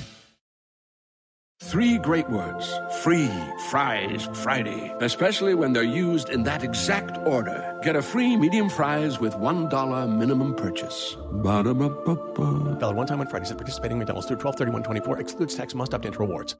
[1.71, 3.31] Three great words free
[3.69, 7.79] fries Friday, especially when they're used in that exact order.
[7.81, 11.15] Get a free medium fries with $1 minimum purchase.
[11.31, 12.75] Ba-da-ba-ba-ba.
[12.75, 16.05] Valid one time on Fridays at participating McDonald's through 12 24 excludes tax must opt
[16.05, 16.57] into rewards.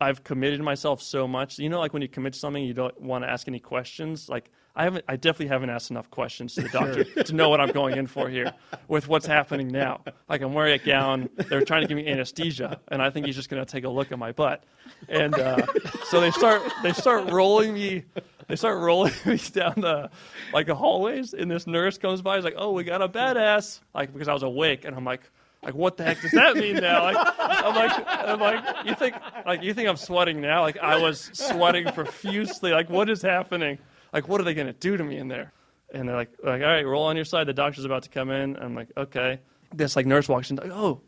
[0.00, 1.58] I've committed myself so much.
[1.58, 4.28] You know, like when you commit to something, you don't want to ask any questions.
[4.28, 7.60] Like I haven't, I definitely haven't asked enough questions to the doctor to know what
[7.60, 8.52] I'm going in for here
[8.88, 10.02] with what's happening now.
[10.28, 11.28] Like I'm wearing a gown.
[11.36, 13.88] They're trying to give me anesthesia, and I think he's just going to take a
[13.88, 14.64] look at my butt.
[15.08, 15.64] And uh,
[16.06, 18.04] so they start, they start rolling me.
[18.48, 20.10] They start rolling me down the
[20.52, 22.36] like the hallways, and this nurse comes by.
[22.36, 25.22] He's like, "Oh, we got a badass!" Like because I was awake, and I'm like,
[25.62, 27.04] like what the heck does that mean now?
[27.04, 29.14] Like I'm like I'm like you think
[29.46, 30.60] like you think I'm sweating now?
[30.62, 32.72] Like I was sweating profusely.
[32.72, 33.78] Like what is happening?
[34.14, 35.52] Like what are they gonna do to me in there?
[35.92, 37.48] And they're like like all right, roll on your side.
[37.48, 38.56] The doctor's about to come in.
[38.56, 39.40] I'm like okay.
[39.74, 40.56] This like nurse walks in.
[40.56, 41.02] Like, oh,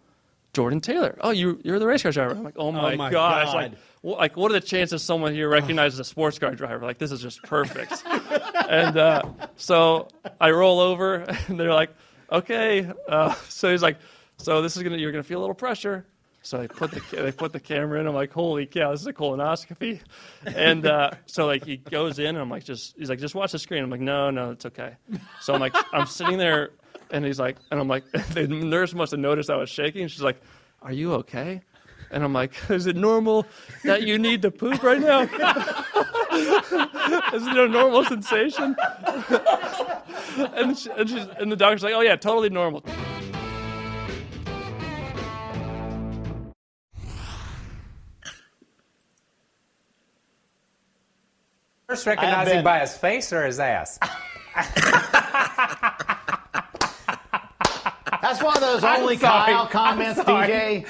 [0.53, 1.17] Jordan Taylor.
[1.21, 2.33] Oh, you you're the race car driver.
[2.33, 3.47] I'm like oh my, my gosh.
[3.47, 3.55] God.
[3.55, 3.73] Like
[4.19, 6.85] like what are the chances someone here recognizes a sports car driver?
[6.85, 8.03] Like this is just perfect.
[8.69, 9.23] and uh,
[9.57, 10.09] so
[10.41, 11.15] I roll over,
[11.49, 11.91] and they're like,
[12.31, 13.99] "Okay." Uh, so he's like,
[14.37, 16.07] "So this is gonna you're gonna feel a little pressure."
[16.47, 18.07] So they put the they put the camera in.
[18.07, 20.01] I'm like, "Holy cow, this is a colonoscopy!"
[20.47, 23.51] And uh, so like he goes in, and I'm like, "Just," he's like, "Just watch
[23.51, 24.95] the screen." I'm like, "No, no, it's okay."
[25.41, 26.71] So I'm like, I'm sitting there,
[27.11, 30.07] and he's like, and I'm like, the nurse must have noticed I was shaking.
[30.07, 30.41] She's like,
[30.83, 31.63] "Are you okay?"
[32.13, 33.45] And I'm like, "Is it normal
[33.83, 35.23] that you need to poop right now?"
[37.35, 38.77] Isn't it a normal sensation?
[40.37, 42.85] and, she, and, she's, and the doctor's like, oh, yeah, totally normal.
[51.97, 53.99] First recognizing by his face or his ass?
[58.23, 59.53] That's one of those I'm only sorry.
[59.53, 60.49] Kyle comments, I'm sorry.
[60.49, 60.87] DJ.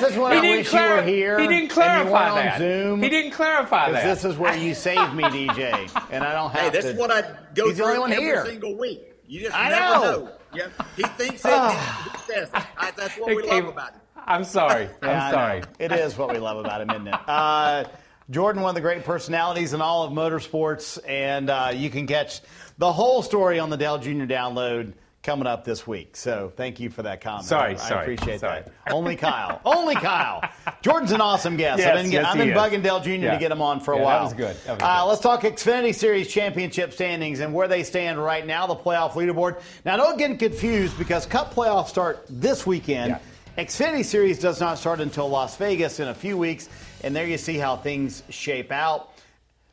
[0.00, 1.38] This is when He I didn't wish you were here.
[1.40, 2.58] he didn't and you clarify weren't on that.
[2.58, 3.02] Zoom.
[3.02, 4.04] He didn't clarify 'Cause that.
[4.04, 6.90] This is where you save me, DJ, and I don't have Hey, this to.
[6.90, 7.22] is what I
[7.54, 8.44] go He's the only through one every here.
[8.44, 9.14] single week.
[9.26, 10.00] You just I never know.
[10.24, 10.32] know.
[10.52, 11.50] Yeah, he thinks it.
[11.50, 12.62] he says it.
[12.76, 14.00] I- That's what we love about him.
[14.26, 14.88] I'm sorry.
[15.02, 15.30] I I'm know.
[15.38, 15.62] sorry.
[15.78, 17.14] It is what we love about him, isn't it?
[17.26, 17.84] Uh,
[18.30, 22.40] Jordan, one of the great personalities in all of motorsports, and uh, you can catch
[22.78, 24.24] the whole story on the Dale Jr.
[24.24, 26.16] download coming up this week.
[26.16, 27.44] So thank you for that comment.
[27.44, 28.62] Sorry, I sorry, appreciate sorry.
[28.62, 28.72] that.
[28.94, 29.60] Only Kyle.
[29.66, 30.42] Only Kyle.
[30.80, 31.80] Jordan's an awesome guest.
[31.80, 33.10] Yes, I've been, yes, I've been bugging Dale Jr.
[33.10, 33.32] Yeah.
[33.32, 34.24] to get him on for a Yeah, that while.
[34.24, 34.56] was good.
[34.64, 38.66] That was Uh, let's talk Xfinity Series championship standings and where they stand right now,
[38.66, 39.60] the playoff leaderboard.
[39.84, 43.18] Now, don't get confused because Cup playoffs start this weekend.
[43.58, 46.68] Xfinity Series does not start until Las Vegas in a few weeks,
[47.02, 49.10] and there you see how things shape out.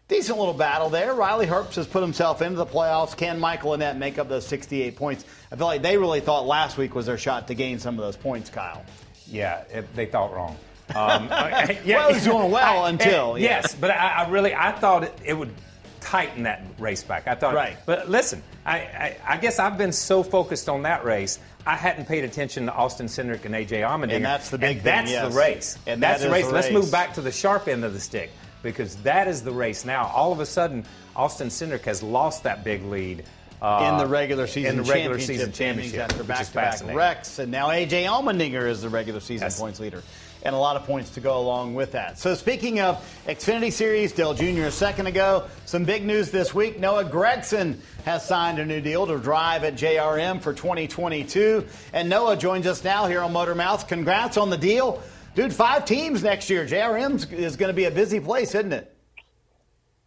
[0.07, 1.13] Decent little battle there.
[1.13, 3.15] Riley Herbst has put himself into the playoffs.
[3.17, 5.25] Can Michael Annett make up those 68 points?
[5.51, 8.05] I feel like they really thought last week was their shot to gain some of
[8.05, 8.85] those points, Kyle.
[9.27, 10.55] Yeah, it, they thought wrong.
[10.95, 13.59] Um, Well, he's doing well I- until, yeah.
[13.59, 15.51] yes, but I, I really I thought it, it would
[15.99, 17.27] tighten that race back.
[17.27, 17.75] I thought Right.
[17.85, 22.06] But listen, I, I, I guess I've been so focused on that race, I hadn't
[22.06, 24.13] paid attention to Austin Cindric and AJ Allmendinger.
[24.13, 25.34] And that's the big And thing, That's yes.
[25.34, 25.77] the race.
[25.86, 26.47] And that's that the race.
[26.47, 28.32] the Let's move back to the sharp end of the stick
[28.63, 30.08] because that is the race now.
[30.15, 33.25] All of a sudden, Austin Cindric has lost that big lead.
[33.62, 37.51] Uh, in the regular season in the regular championship season championship after back-to-back wrecks, and
[37.51, 40.03] now AJ Allmendinger is the regular season points leader,
[40.43, 42.17] and a lot of points to go along with that.
[42.19, 42.97] So speaking of
[43.28, 44.63] Xfinity Series, Dale Jr.
[44.63, 46.80] a second ago, some big news this week.
[46.80, 52.38] Noah Gragson has signed a new deal to drive at JRM for 2022, and Noah
[52.38, 53.88] joins us now here on Motor Mouth.
[53.88, 55.02] Congrats on the deal,
[55.36, 55.54] dude.
[55.54, 56.65] Five teams next year.
[56.65, 58.93] JRM is going to be a busy place, isn't it?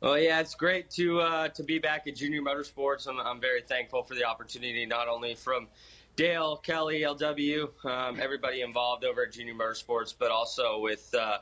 [0.00, 3.06] Well, yeah, it's great to uh, to be back at Junior Motorsports.
[3.06, 5.68] I'm, I'm very thankful for the opportunity, not only from
[6.16, 11.38] Dale, Kelly, LW, um, everybody involved over at Junior Motorsports, but also with uh,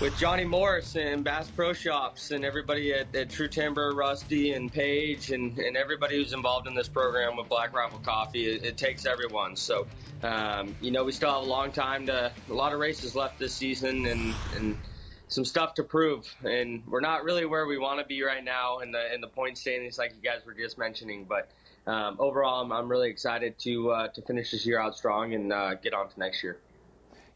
[0.00, 4.72] with Johnny Morris and Bass Pro Shops and everybody at, at True Timber, Rusty and
[4.72, 8.48] Paige, and, and everybody who's involved in this program with Black Rifle Coffee.
[8.48, 9.54] It, it takes everyone.
[9.54, 9.86] So,
[10.22, 13.38] um, you know, we still have a long time to, a lot of races left
[13.38, 14.78] this season, and and
[15.28, 18.80] some stuff to prove, and we're not really where we want to be right now
[18.80, 21.24] in the in the point standings, like you guys were just mentioning.
[21.24, 21.50] But
[21.86, 25.52] um, overall, I'm, I'm really excited to uh, to finish this year out strong and
[25.52, 26.58] uh, get on to next year.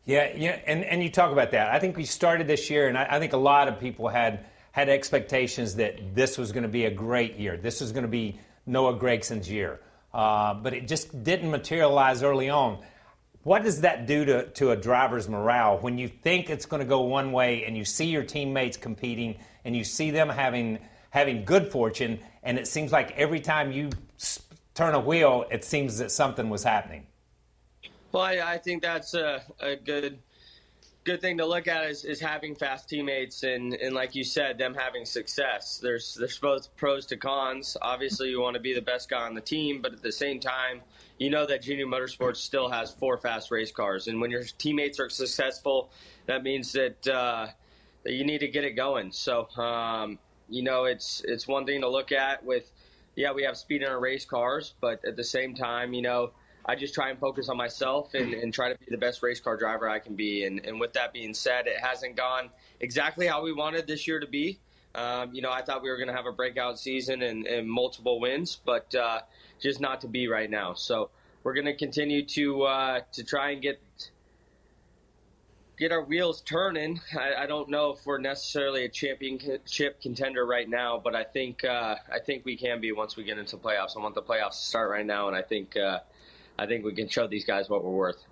[0.04, 1.74] Yeah, yeah, and, and you talk about that.
[1.74, 4.46] I think we started this year, and I, I think a lot of people had
[4.70, 7.56] had expectations that this was going to be a great year.
[7.56, 9.80] This was going to be Noah Gragson's year,
[10.14, 12.85] uh, but it just didn't materialize early on.
[13.42, 16.87] What does that do to, to a driver's morale when you think it's going to
[16.87, 20.78] go one way and you see your teammates competing and you see them having
[21.11, 23.90] having good fortune, and it seems like every time you
[24.77, 27.07] turn a wheel, it seems that something was happening.
[28.12, 30.19] Well, I, I think that's a, a good
[31.05, 34.59] good thing to look at is, is having fast teammates and, and like you said,
[34.59, 35.79] them having success.
[35.81, 37.77] There's there's both pros to cons.
[37.81, 40.41] Obviously, you want to be the best guy on the team, but at the same
[40.41, 40.83] time,
[41.19, 45.01] you know that Junior Motorsports still has four fast race cars, and when your teammates
[45.01, 45.91] are successful,
[46.27, 47.47] that means that uh,
[48.03, 49.12] that you need to get it going.
[49.12, 52.71] So, um, you know, it's it's one thing to look at with,
[53.16, 56.31] yeah, we have speed in our race cars, but at the same time, you know.
[56.68, 59.38] I just try and focus on myself and, and try to be the best race
[59.38, 60.46] car driver I can be.
[60.46, 62.50] And, and with that being said, it hasn't gone
[62.81, 64.59] exactly how we wanted this year to be.
[64.96, 67.68] Um, you know, I thought we were going to have a breakout season and, and
[67.70, 69.20] multiple wins, but uh,
[69.61, 70.74] just not to be right now.
[70.74, 71.11] So
[71.44, 73.81] we're going to continue to uh, to try and get
[75.79, 77.01] get our wheels turning.
[77.19, 81.65] I, I don't know if we're necessarily a championship contender right now, but I think
[81.65, 83.97] uh, I think we can be once we get into playoffs.
[83.97, 86.01] I want the playoffs to start right now, and I think uh,
[86.59, 88.25] I think we can show these guys what we're worth.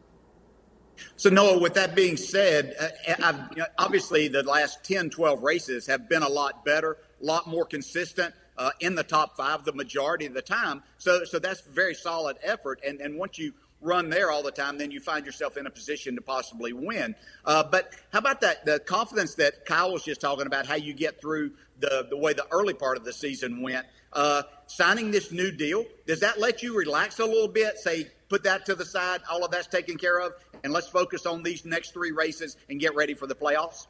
[1.17, 5.87] So, Noah, with that being said, uh, you know, obviously the last 10, 12 races
[5.89, 9.73] have been a lot better, a lot more consistent uh, in the top five the
[9.73, 10.83] majority of the time.
[10.99, 12.81] So, so that's very solid effort.
[12.87, 15.70] And, and once you run there all the time, then you find yourself in a
[15.70, 17.14] position to possibly win.
[17.44, 18.64] Uh, but how about that?
[18.64, 22.33] The confidence that Kyle was just talking about, how you get through the, the way
[22.33, 23.87] the early part of the season went.
[24.12, 27.79] Uh, signing this new deal, does that let you relax a little bit?
[27.79, 31.27] Say, put that to the side, all of that's taken care of, and let's focus
[31.27, 33.87] on these next three races and get ready for the playoffs?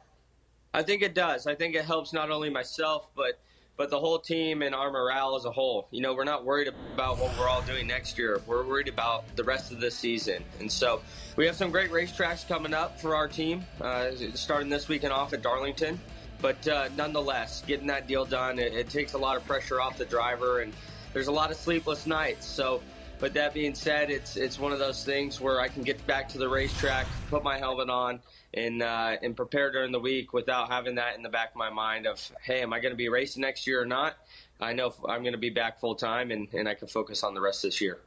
[0.73, 1.47] I think it does.
[1.47, 3.39] I think it helps not only myself, but
[3.77, 5.87] but the whole team and our morale as a whole.
[5.91, 8.41] You know, we're not worried about what we're all doing next year.
[8.45, 10.43] We're worried about the rest of this season.
[10.59, 11.01] And so
[11.35, 15.33] we have some great racetracks coming up for our team, uh, starting this weekend off
[15.33, 15.99] at Darlington.
[16.41, 19.97] But uh, nonetheless, getting that deal done, it, it takes a lot of pressure off
[19.97, 20.73] the driver, and
[21.13, 22.45] there's a lot of sleepless nights.
[22.45, 22.81] So
[23.19, 26.29] but that being said, it's it's one of those things where I can get back
[26.29, 28.19] to the racetrack, put my helmet on,
[28.53, 31.69] and uh, and prepare during the week without having that in the back of my
[31.69, 34.15] mind of, hey, am I going to be racing next year or not?
[34.59, 37.33] I know I'm going to be back full time, and, and I can focus on
[37.33, 37.99] the rest of this year.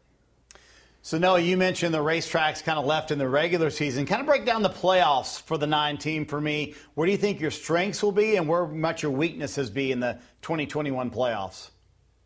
[1.02, 4.04] So, Noah, you mentioned the racetracks kind of left in the regular season.
[4.04, 6.74] Kind of break down the playoffs for the nine team for me.
[6.94, 10.00] Where do you think your strengths will be, and where might your weaknesses be in
[10.00, 11.70] the 2021 playoffs?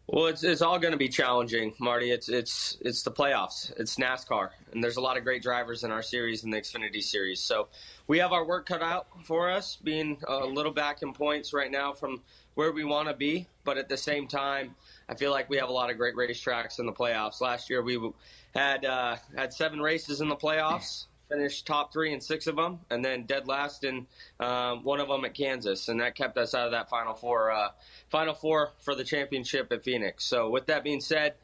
[0.08, 2.10] Well, it's, it's all going to be challenging, Marty.
[2.10, 3.72] It's it's it's the playoffs.
[3.78, 7.02] It's NASCAR, and there's a lot of great drivers in our series in the Xfinity
[7.02, 7.40] series.
[7.40, 7.68] So
[8.08, 11.70] we have our work cut out for us, being a little back in points right
[11.70, 12.20] now from
[12.54, 13.46] where we want to be.
[13.64, 14.74] But at the same time,
[15.08, 17.40] I feel like we have a lot of great racetracks in the playoffs.
[17.40, 17.98] Last year we
[18.56, 22.80] had uh, had seven races in the playoffs finished top three in six of them,
[22.90, 24.06] and then dead last in
[24.40, 27.50] um, one of them at Kansas, and that kept us out of that final four.
[27.50, 27.68] Uh,
[28.10, 30.24] final four for the championship at Phoenix.
[30.24, 31.34] So, with that being said,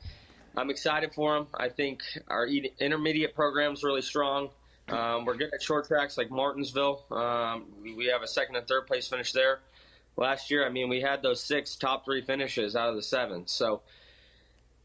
[0.57, 1.46] I'm excited for them.
[1.55, 4.51] I think our intermediate program is really strong.
[4.88, 7.05] Um, we're good at short tracks like Martinsville.
[7.11, 9.61] Um, we, we have a second and third place finish there.
[10.16, 13.46] Last year, I mean, we had those six top three finishes out of the seven.
[13.46, 13.83] So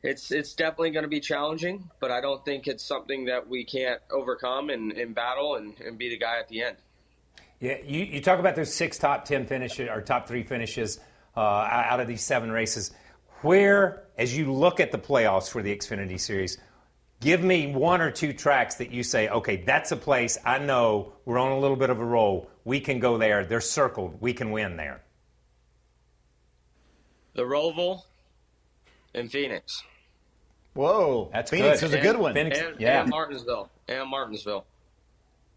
[0.04, 3.64] it's it's definitely going to be challenging, but I don't think it's something that we
[3.64, 6.78] can't overcome and, and battle and, and be the guy at the end.
[7.60, 11.00] Yeah, you, you talk about those six top ten finishes or top three finishes
[11.38, 12.92] uh, out of these seven races.
[13.42, 16.58] Where, as you look at the playoffs for the Xfinity Series,
[17.22, 21.14] give me one or two tracks that you say, okay, that's a place I know
[21.26, 22.50] we're on a little bit of a roll.
[22.66, 23.46] We can go there.
[23.46, 24.18] They're circled.
[24.22, 25.02] We can win there.
[27.36, 28.04] The Roval
[29.14, 29.84] in Phoenix.
[30.74, 31.88] Whoa, that's Phoenix good.
[31.88, 32.34] is a good one.
[32.34, 34.66] Phoenix, and, yeah, and Martinsville, and Martinsville.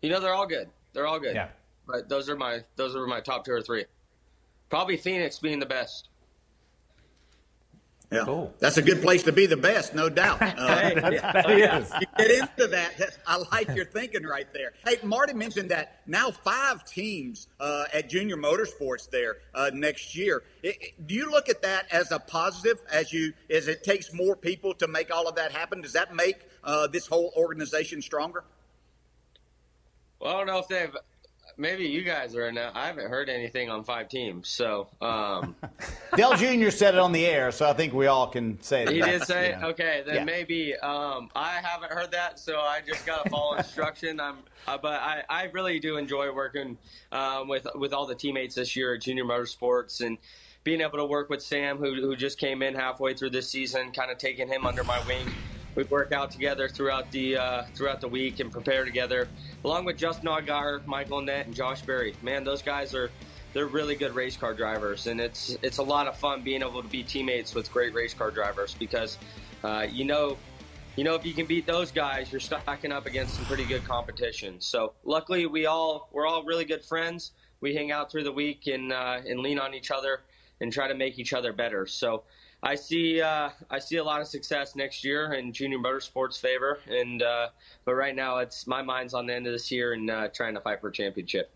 [0.02, 0.68] You know, they're all good.
[0.92, 1.34] They're all good.
[1.34, 1.48] Yeah.
[1.86, 3.84] But those are my those are my top two or three.
[4.68, 6.08] Probably Phoenix being the best.
[8.12, 8.54] Yeah, cool.
[8.60, 10.40] that's a good place to be the best, no doubt.
[10.56, 11.92] Uh, hey, that is.
[12.00, 13.18] You get into that.
[13.26, 14.72] I like your thinking right there.
[14.86, 20.44] Hey, Marty mentioned that now five teams uh, at Junior Motorsports there uh, next year.
[20.62, 22.80] It, it, do you look at that as a positive?
[22.90, 26.14] As you, as it takes more people to make all of that happen, does that
[26.14, 28.44] make uh, this whole organization stronger?
[30.20, 30.96] Well, I don't know if they've
[31.56, 32.70] maybe you guys are now.
[32.74, 34.88] I haven't heard anything on five teams, so.
[35.00, 35.54] Um,
[36.16, 36.70] Dale Jr.
[36.70, 38.94] said it on the air, so I think we all can say that.
[38.94, 39.66] He did say yeah.
[39.68, 40.24] Okay, then Yeah.
[40.24, 44.20] maybe um, I haven't heard that, so I just got to follow instruction.
[44.20, 46.78] I'm, uh, but I, I really do enjoy working
[47.12, 50.18] um, with with all the teammates this year at Junior Motorsports and
[50.64, 53.92] being able to work with Sam, who who just came in halfway through this season,
[53.92, 55.26] kind of taking him under my wing.
[55.76, 59.28] We work out together throughout the uh, throughout the week and prepare together,
[59.62, 62.14] along with Justin Allgaier, Michael Annett, and Josh Berry.
[62.22, 63.10] Man, those guys are
[63.52, 66.82] they're really good race car drivers, and it's it's a lot of fun being able
[66.82, 69.18] to be teammates with great race car drivers because
[69.62, 70.36] uh, you know.
[70.98, 73.84] You know, if you can beat those guys, you're stacking up against some pretty good
[73.84, 74.62] competition.
[74.62, 77.32] So, luckily, we all we're all really good friends.
[77.60, 80.20] We hang out through the week and uh, and lean on each other
[80.58, 81.86] and try to make each other better.
[81.86, 82.22] So,
[82.66, 86.80] I see uh, I see a lot of success next year in junior motorsports favor,
[86.88, 87.50] and uh,
[87.84, 90.54] but right now it's my mind's on the end of this year and uh, trying
[90.54, 91.52] to fight for a championship.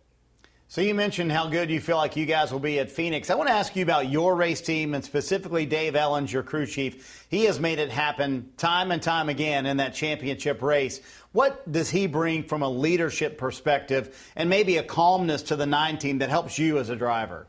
[0.69, 3.29] So you mentioned how good you feel like you guys will be at Phoenix.
[3.29, 6.65] I want to ask you about your race team and specifically Dave Elenz, your crew
[6.65, 7.27] chief.
[7.29, 11.01] He has made it happen time and time again in that championship race.
[11.33, 15.99] What does he bring from a leadership perspective and maybe a calmness to the nine
[15.99, 17.49] team that helps you as a driver?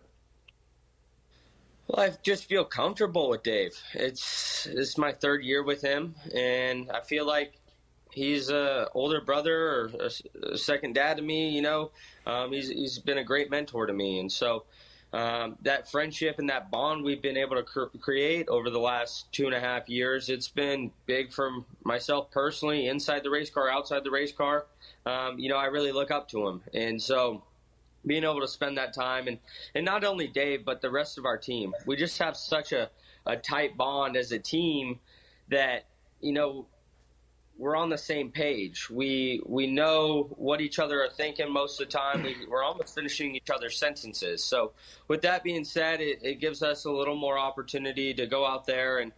[1.91, 3.77] Well, I just feel comfortable with Dave.
[3.93, 7.51] It's it's my third year with him, and I feel like
[8.11, 11.49] he's a older brother or a, a second dad to me.
[11.49, 11.91] You know,
[12.25, 14.63] um, he's he's been a great mentor to me, and so
[15.11, 19.29] um, that friendship and that bond we've been able to cr- create over the last
[19.33, 21.51] two and a half years, it's been big for
[21.83, 24.65] myself personally, inside the race car, outside the race car.
[25.05, 27.43] Um, you know, I really look up to him, and so
[28.05, 29.37] being able to spend that time and,
[29.75, 31.73] and not only Dave, but the rest of our team.
[31.85, 32.89] We just have such a,
[33.25, 34.99] a tight bond as a team
[35.49, 35.85] that,
[36.19, 36.65] you know,
[37.61, 38.89] we're on the same page.
[38.89, 42.23] We we know what each other are thinking most of the time.
[42.23, 44.43] We, we're almost finishing each other's sentences.
[44.43, 44.71] So,
[45.07, 48.65] with that being said, it, it gives us a little more opportunity to go out
[48.65, 49.11] there and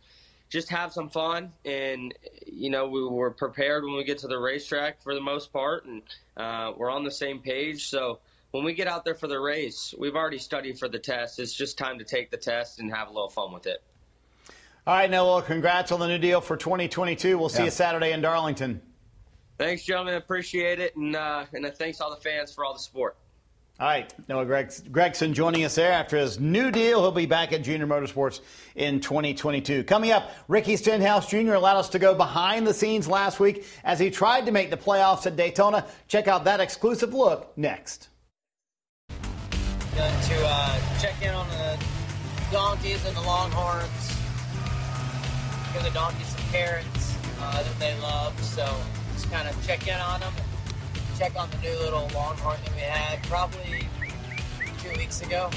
[0.49, 1.53] just have some fun.
[1.63, 2.13] And
[2.45, 5.85] you know, we were prepared when we get to the racetrack for the most part,
[5.85, 6.01] and
[6.35, 7.87] uh, we're on the same page.
[7.87, 8.19] So
[8.53, 11.39] when we get out there for the race, we've already studied for the test.
[11.39, 13.81] It's just time to take the test and have a little fun with it.
[14.85, 17.35] All right, Noah, congrats on the new deal for 2022.
[17.35, 17.65] We'll see yeah.
[17.65, 18.79] you Saturday in Darlington.
[19.57, 20.13] Thanks, gentlemen.
[20.13, 20.95] Appreciate it.
[20.95, 23.17] And, uh, and thanks all the fans for all the support.
[23.79, 27.01] All right, Noah Gragson joining us there after his new deal.
[27.01, 28.39] He'll be back at Junior Motorsports
[28.75, 29.83] in 2022.
[29.85, 31.53] Coming up, Ricky Stenhouse Jr.
[31.53, 34.77] allowed us to go behind the scenes last week as he tried to make the
[34.77, 35.87] playoffs at Daytona.
[36.07, 38.09] Check out that exclusive look next.
[39.95, 41.79] Going to uh, check in on the
[42.51, 44.17] donkeys and the longhorns.
[45.73, 48.39] Give the donkeys some carrots uh, that they love.
[48.43, 48.65] So
[49.13, 50.33] just kind of check in on them
[51.17, 53.87] check on the new little Longhorn that we had probably
[54.81, 55.49] two weeks ago.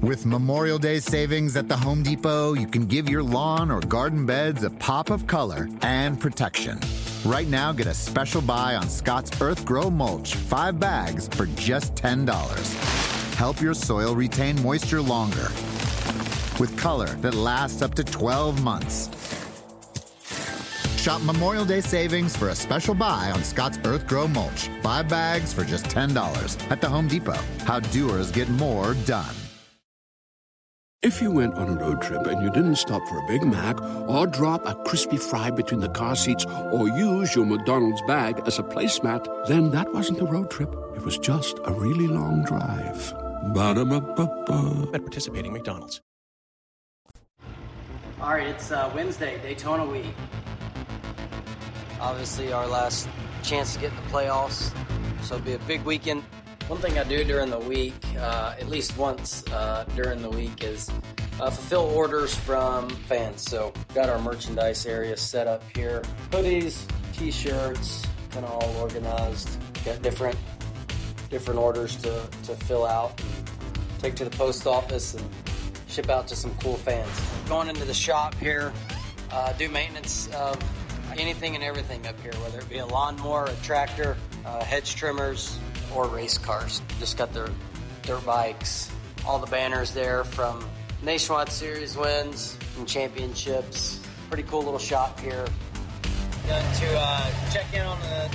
[0.00, 4.24] With Memorial Day savings at the Home Depot, you can give your lawn or garden
[4.24, 6.78] beds a pop of color and protection.
[7.26, 13.34] Right now, get a special buy on Scott's Earthgro Mulch, five bags for just $10.
[13.34, 15.48] Help your soil retain moisture longer
[16.60, 19.10] with color that lasts up to 12 months.
[21.02, 24.68] Shop Memorial Day savings for a special buy on Scott's Earthgro Mulch.
[24.80, 27.40] Five bags for just $10 at the Home Depot.
[27.64, 29.34] How doers get more done.
[31.06, 33.80] If you went on a road trip and you didn't stop for a Big Mac
[34.08, 38.58] or drop a crispy fry between the car seats or use your McDonald's bag as
[38.58, 40.74] a placemat, then that wasn't a road trip.
[40.96, 43.14] It was just a really long drive.
[43.54, 44.90] Ba-da-ba-ba-ba.
[44.94, 46.00] At participating McDonald's.
[48.20, 50.12] All right, it's uh, Wednesday, Daytona week
[52.00, 53.08] obviously our last
[53.42, 54.72] chance to get in the playoffs.
[55.22, 56.24] So it'll be a big weekend.
[56.68, 60.64] One thing I do during the week, uh, at least once uh, during the week,
[60.64, 60.90] is
[61.40, 63.42] uh, fulfill orders from fans.
[63.42, 66.02] So got our merchandise area set up here.
[66.32, 69.48] Hoodies, t-shirts, kind of all organized.
[69.84, 70.36] Got different
[71.30, 75.24] different orders to, to fill out and take to the post office and
[75.86, 77.08] ship out to some cool fans.
[77.48, 78.72] Going into the shop here,
[79.30, 80.58] uh, do maintenance of
[81.16, 85.58] anything and everything up here, whether it be a lawnmower, a tractor, uh, hedge trimmers,
[85.94, 86.82] or race cars.
[86.98, 87.48] Just got their
[88.02, 88.90] dirt bikes,
[89.26, 90.64] all the banners there from
[91.02, 94.00] Nationwide Series wins and championships.
[94.28, 95.46] Pretty cool little shop here.
[96.48, 98.30] Going to uh, check in on the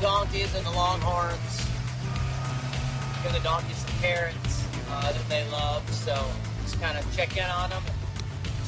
[0.00, 1.66] donkeys and the longhorns.
[3.22, 5.88] Give the donkeys some carrots uh, that they love.
[5.90, 6.24] So
[6.62, 7.82] just kind of check in on them.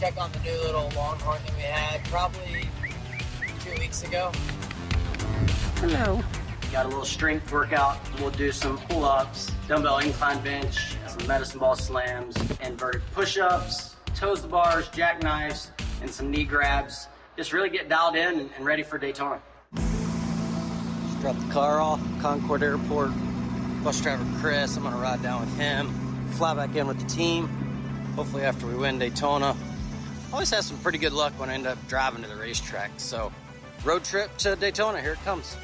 [0.01, 2.05] Check on the new little longhorn that we had.
[2.05, 2.69] Probably
[3.61, 4.31] two weeks ago.
[5.77, 6.23] Hello.
[6.77, 7.97] Got a little strength workout.
[8.21, 14.47] We'll do some pull-ups, dumbbell incline bench, some medicine ball slams, inverted push-ups, toes to
[14.47, 15.71] bars, jackknives,
[16.03, 17.09] and some knee grabs.
[17.35, 19.41] Just really get dialed in and, and ready for Daytona.
[19.75, 23.11] Just dropped the car off, Concord Airport.
[23.83, 27.47] Bus driver Chris, I'm gonna ride down with him, fly back in with the team.
[28.17, 29.57] Hopefully after we win Daytona.
[30.31, 33.33] Always have some pretty good luck when I end up driving to the racetrack, so
[33.83, 35.01] road trip to Daytona.
[35.01, 35.57] Here it comes.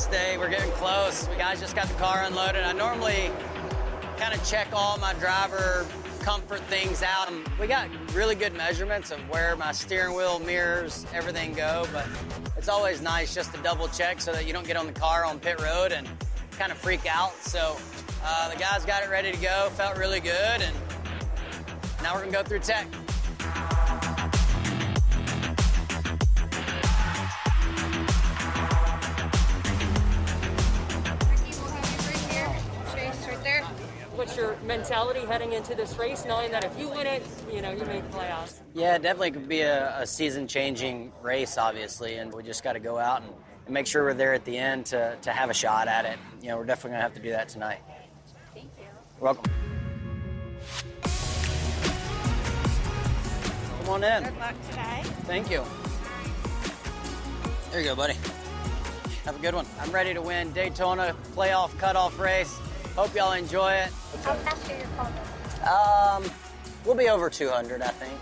[0.00, 0.38] Race day.
[0.38, 1.28] We're getting close.
[1.28, 2.62] We guys just got the car unloaded.
[2.62, 3.30] I normally
[4.18, 5.86] kind of check all my driver
[6.20, 7.30] comfort things out.
[7.58, 12.06] We got really good measurements of where my steering wheel, mirrors, everything go, but
[12.56, 15.24] it's always nice just to double check so that you don't get on the car
[15.24, 16.08] on pit road and
[16.58, 17.34] kind of freak out.
[17.42, 17.76] So
[18.24, 20.76] uh, the guys got it ready to go, felt really good, and
[22.02, 22.86] now we're gonna go through tech.
[34.20, 37.70] What's your mentality heading into this race, knowing that if you win it, you know,
[37.70, 38.60] you make playoffs?
[38.74, 42.98] Yeah, definitely could be a, a season-changing race, obviously, and we just got to go
[42.98, 43.32] out and,
[43.64, 46.18] and make sure we're there at the end to, to have a shot at it.
[46.42, 47.78] You know, we're definitely going to have to do that tonight.
[48.52, 49.50] Thank You're welcome.
[53.78, 54.24] Come on in.
[54.24, 55.02] Good luck today.
[55.22, 55.64] Thank you.
[57.70, 58.18] There you go, buddy.
[59.24, 59.64] Have a good one.
[59.80, 62.54] I'm ready to win Daytona playoff cutoff race.
[62.96, 63.90] Hope y'all enjoy it.
[64.24, 66.30] How fast are your Um,
[66.84, 68.18] we'll be over 200, I think.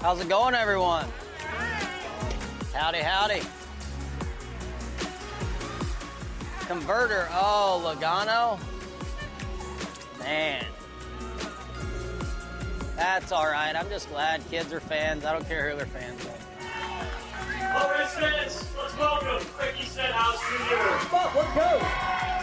[0.00, 1.06] How's it going, everyone?
[2.72, 3.42] Howdy, howdy.
[6.66, 7.28] Converter.
[7.32, 8.58] Oh, Logano.
[10.20, 10.64] Man.
[12.96, 13.74] That's all right.
[13.74, 15.24] I'm just glad kids are fans.
[15.24, 16.30] I don't care who they're fans of.
[17.74, 21.08] All right, fans, let's welcome Ricky Stenhouse Jr.
[21.08, 22.35] Come on, let's go.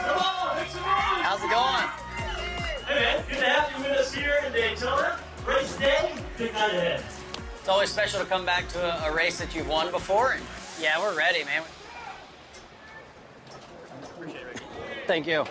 [0.72, 1.90] How's it going?
[2.88, 5.20] Hey, man, good to have you with us here in Daytona.
[5.46, 6.16] Race day.
[6.38, 7.04] Kick that ahead.
[7.60, 10.34] It's always special to come back to a, a race that you've won before.
[10.34, 10.44] And
[10.82, 11.64] yeah, we're ready, man.
[14.04, 14.62] Appreciate it.
[15.06, 15.46] Thank you.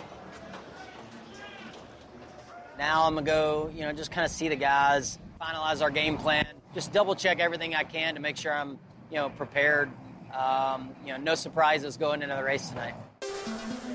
[2.79, 6.17] Now I'm gonna go, you know, just kind of see the guys, finalize our game
[6.17, 8.79] plan, just double check everything I can to make sure I'm,
[9.11, 9.91] you know, prepared.
[10.35, 12.95] Um, you know, no surprises going into the race tonight.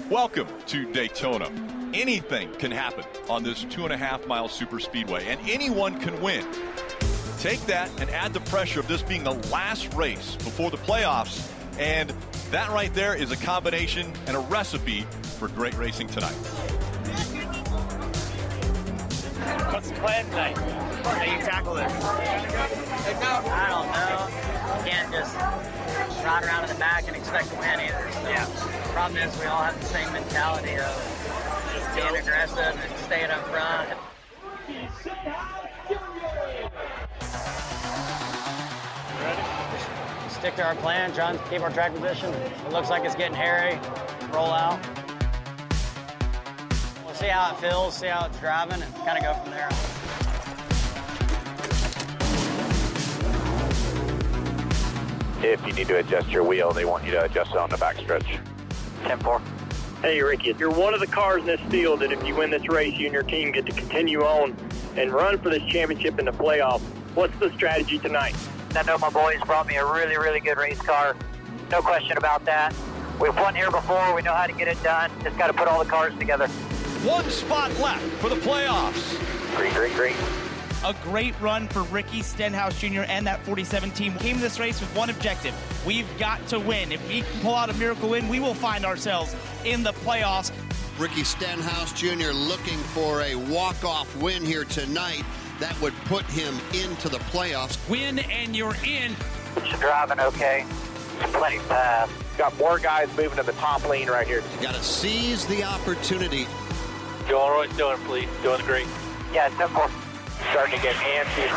[0.09, 1.51] Welcome to Daytona.
[1.93, 6.21] Anything can happen on this two and a half mile super speedway, and anyone can
[6.21, 6.45] win.
[7.39, 11.51] Take that and add the pressure of this being the last race before the playoffs,
[11.77, 12.13] and
[12.51, 15.01] that right there is a combination and a recipe
[15.39, 16.76] for great racing tonight.
[19.47, 20.57] What's the plan tonight?
[20.57, 21.91] How do you tackle this?
[23.49, 24.27] I don't know.
[24.77, 25.35] You can't just
[26.25, 28.11] ride around in the back and expect to win either.
[28.11, 28.45] So yeah.
[28.45, 30.91] The problem is we all have the same mentality of
[31.73, 33.89] just being aggressive and staying up front.
[40.23, 41.39] Just stick to our plan, John.
[41.49, 42.33] keep our track position.
[42.33, 43.79] It looks like it's getting hairy.
[44.33, 44.96] Roll out.
[47.19, 49.69] We'll see how it feels, see how it's driving, and kind of go from there.
[55.41, 57.77] If you need to adjust your wheel, they want you to adjust it on the
[57.77, 58.39] backstretch.
[59.05, 59.41] 10-4.
[60.03, 62.69] Hey, Ricky, you're one of the cars in this field that if you win this
[62.69, 64.55] race, you and your team get to continue on
[64.95, 66.81] and run for this championship in the playoff.
[67.15, 68.35] What's the strategy tonight?
[68.75, 71.15] I know my boys brought me a really, really good race car.
[71.71, 72.75] No question about that.
[73.19, 74.13] We've won here before.
[74.13, 75.09] We know how to get it done.
[75.23, 76.47] Just got to put all the cars together.
[77.03, 79.19] One spot left for the playoffs.
[79.55, 80.15] Great, great, great.
[80.83, 83.01] A great run for Ricky Stenhouse Jr.
[83.01, 84.15] and that 47 team.
[84.15, 85.53] Came to this race with one objective.
[85.85, 86.91] We've got to win.
[86.91, 90.51] If we can pull out a miracle win, we will find ourselves in the playoffs.
[90.97, 92.31] Ricky Stenhouse Jr.
[92.31, 95.23] looking for a walk-off win here tonight.
[95.59, 97.77] That would put him into the playoffs.
[97.87, 99.15] Win and you're in.
[99.65, 100.65] You're driving okay.
[101.21, 102.11] It's Plenty fast.
[102.39, 104.43] Got more guys moving to the top lane right here.
[104.55, 106.47] You Got to seize the opportunity.
[107.27, 108.29] Joel Roy's doing, please.
[108.41, 108.87] Doing great.
[109.33, 109.89] Yeah, simple.
[110.51, 111.47] Starting to get antsy.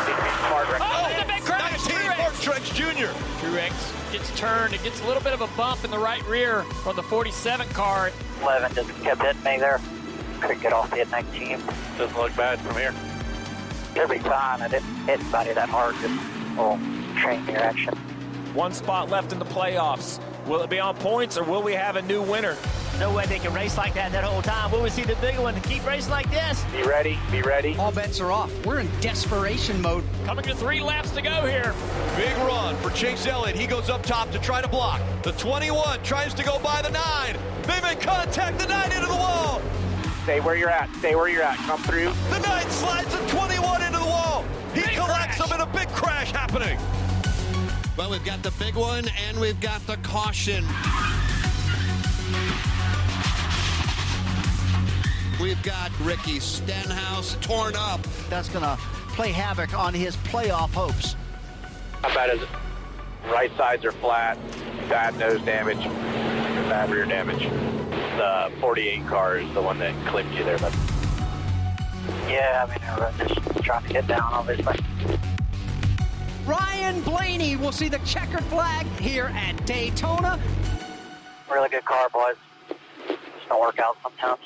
[0.47, 1.87] Smart right Oh, it's a big crash!
[1.87, 3.13] 19 Martin Truex Jr.
[3.39, 4.73] Truex gets turned.
[4.73, 7.67] It gets a little bit of a bump in the right rear from the 47
[7.69, 8.11] car.
[8.41, 9.79] 11 just kept hitting me there.
[10.41, 11.61] Couldn't get off the 19.
[11.97, 12.93] Doesn't look bad from here.
[13.95, 16.79] Every time I didn't hit anybody that hard, just a little
[17.21, 17.93] train reaction.
[18.53, 20.19] One spot left in the playoffs.
[20.47, 22.57] Will it be on points or will we have a new winner?
[22.99, 24.71] No way they can race like that that whole time.
[24.71, 26.63] Will we see the big one to keep racing like this?
[26.71, 27.17] Be ready.
[27.31, 27.75] Be ready.
[27.77, 28.51] All bets are off.
[28.65, 30.03] We're in desperation mode.
[30.25, 31.73] Coming to three laps to go here.
[32.15, 33.55] Big run for Chase Elliott.
[33.55, 35.01] He goes up top to try to block.
[35.23, 37.37] The 21 tries to go by the 9.
[37.63, 38.59] They make contact.
[38.59, 39.61] The 9 into the wall.
[40.23, 40.93] Stay where you're at.
[40.97, 41.57] Stay where you're at.
[41.57, 42.11] Come through.
[42.29, 44.43] The 9 slides the 21 into the wall.
[44.73, 45.49] He Big collects crash.
[45.49, 46.77] them in a big crash happening.
[47.97, 50.65] Well, we've got the big one and we've got the caution.
[55.41, 58.01] We've got Ricky Stenhouse torn up.
[58.29, 58.77] That's going to
[59.09, 61.15] play havoc on his playoff hopes.
[62.01, 62.49] How bad is it?
[63.25, 64.37] Right sides are flat.
[64.87, 65.83] Bad nose damage.
[66.69, 67.43] Bad rear damage.
[68.17, 70.73] The 48 car is the one that clipped you there, but
[72.27, 72.79] Yeah, I mean,
[73.19, 74.79] we're just trying to get down, obviously.
[76.45, 80.39] Ryan Blaney will see the checkered flag here at Daytona.
[81.49, 82.35] Really good car, boys.
[83.07, 84.39] Just don't work out sometimes.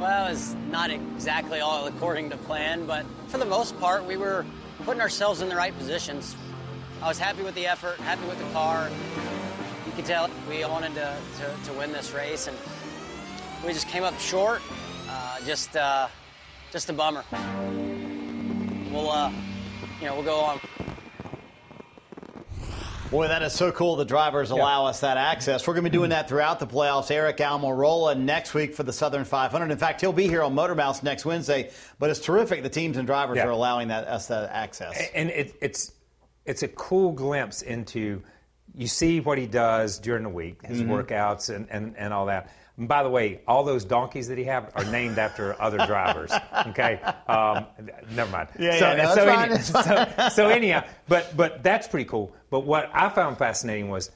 [0.00, 4.16] Well, it was not exactly all according to plan, but for the most part, we
[4.16, 4.46] were
[4.84, 6.34] putting ourselves in the right positions.
[7.02, 8.88] I was happy with the effort, happy with the car.
[9.86, 12.56] You could tell we wanted to, to, to win this race, and
[13.66, 14.62] we just came up short.
[15.08, 16.08] Uh, just, uh,
[16.72, 17.24] just a bummer.
[18.90, 19.30] We'll, uh,
[20.00, 20.60] you know, we'll go on.
[23.10, 23.96] Boy, that is so cool.
[23.96, 25.66] The drivers allow us that access.
[25.66, 27.10] We're going to be doing that throughout the playoffs.
[27.10, 29.72] Eric Almirola next week for the Southern 500.
[29.72, 31.70] In fact, he'll be here on Motor Mouth next Wednesday.
[31.98, 32.62] But it's terrific.
[32.62, 33.46] The teams and drivers Yeah.
[33.48, 34.96] are allowing that us that access.
[35.12, 35.92] and it, it's
[36.46, 38.22] it's a cool glimpse into
[38.76, 40.86] you see what he does during the week, his Mhm.
[40.88, 42.50] workouts and, and, and all that.
[42.80, 46.32] And by the way, all those donkeys that he have are named after other drivers.
[46.68, 47.66] Okay, um,
[48.10, 48.48] never mind.
[48.58, 52.32] Yeah, so, yeah, no, so, fine, any- so, so anyhow, but but that's pretty cool.
[52.50, 54.10] But what I found fascinating was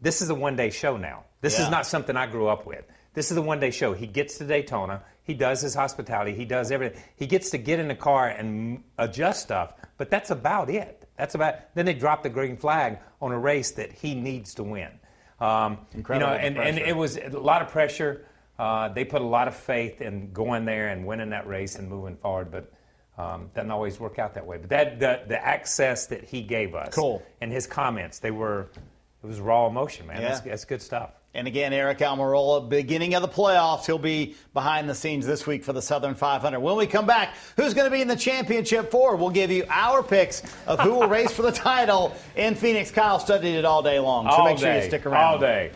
[0.00, 1.24] this is a one day show now.
[1.40, 1.64] This Yeah.
[1.66, 2.84] is not something I grew up with.
[3.14, 3.92] This is a one day show.
[3.94, 5.02] He gets to Daytona.
[5.24, 6.34] He does his hospitality.
[6.36, 7.02] He does everything.
[7.16, 11.08] He gets to get in the car and adjust stuff, but that's about it.
[11.18, 11.54] That's about.
[11.74, 14.90] Then they drop the green flag on a race that he needs to win.
[15.40, 18.24] Um, Incredible You know, and, and it was a lot of pressure.
[18.58, 21.88] Uh, they put a lot of faith in going there and winning that race and
[21.88, 22.50] moving forward.
[22.50, 22.70] But
[23.16, 26.74] Um, doesn't always work out that way, but that the, the access that he gave
[26.74, 27.22] us, Cool.
[27.40, 28.66] and his comments, they were
[29.22, 30.20] it was raw emotion, man.
[30.20, 30.28] Yeah.
[30.28, 31.10] That's, that's good stuff.
[31.36, 35.64] And again, Eric Almirola, beginning of the playoffs, he'll be behind the scenes this week
[35.64, 36.60] for the Southern 500.
[36.60, 39.16] When we come back, who's going to be in the championship four?
[39.16, 42.92] We'll give you our picks of who will race for the title in Phoenix.
[42.92, 45.24] Kyle studied it all day long, so All make sure you stick around.
[45.24, 45.72] All day.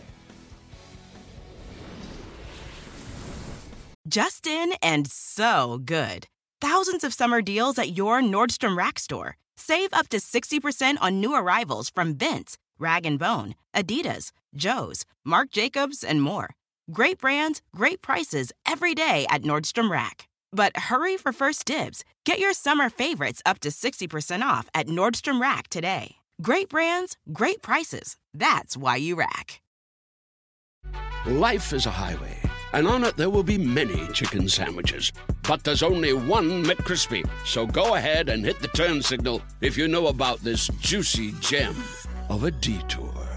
[4.06, 6.28] Justin and so good.
[6.60, 9.36] Thousands of summer deals at your Nordstrom Rack store.
[9.56, 15.50] Save up to 60% on new arrivals from Vince, Rag & Bone, Adidas, Joe's, Marc
[15.50, 16.50] Jacobs, and more.
[16.90, 20.28] Great brands, great prices every day at Nordstrom Rack.
[20.52, 22.04] But hurry for first dibs.
[22.24, 26.16] Get your summer favorites up to 60% off at Nordstrom Rack today.
[26.40, 28.16] Great brands, great prices.
[28.32, 29.60] That's why you rack.
[31.26, 32.38] Life is a highway,
[32.72, 35.12] and on it there will be many chicken sandwiches.
[35.42, 37.28] But there's only one McCrispy.
[37.44, 41.76] So go ahead and hit the turn signal if you know about this juicy gem
[42.30, 43.27] of a detour.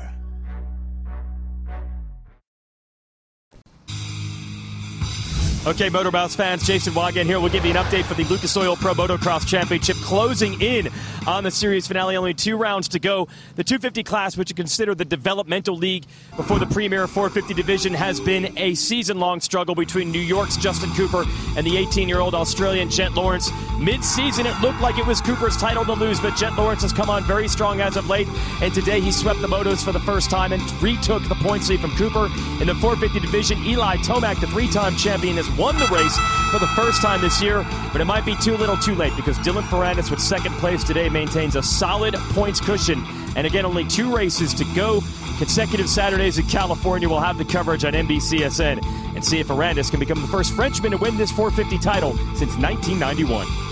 [5.63, 7.39] Okay, Motor fans, Jason Weigandt here.
[7.39, 10.89] We'll give you an update for the Lucas Oil Pro Motocross Championship closing in
[11.27, 12.15] on the series finale.
[12.15, 13.27] Only two rounds to go.
[13.57, 16.05] The 250 class, which you consider the developmental league
[16.35, 20.89] before the Premier 450 division, has been a season long struggle between New York's Justin
[20.93, 23.51] Cooper and the 18 year old Australian Jet Lawrence.
[23.79, 26.91] Mid season, it looked like it was Cooper's title to lose, but Jet Lawrence has
[26.91, 28.27] come on very strong as of late.
[28.63, 31.81] And today he swept the motos for the first time and retook the points lead
[31.81, 32.25] from Cooper.
[32.59, 36.17] In the 450 division, Eli Tomac, the three time champion, has won the race
[36.51, 39.37] for the first time this year, but it might be too little too late because
[39.39, 43.03] Dylan Ferrandis with second place today maintains a solid points cushion.
[43.35, 45.01] And again, only two races to go.
[45.37, 47.09] Consecutive Saturdays in California.
[47.09, 48.85] We'll have the coverage on NBCSN
[49.15, 52.55] and see if Ferrandis can become the first Frenchman to win this 450 title since
[52.57, 53.70] 1991.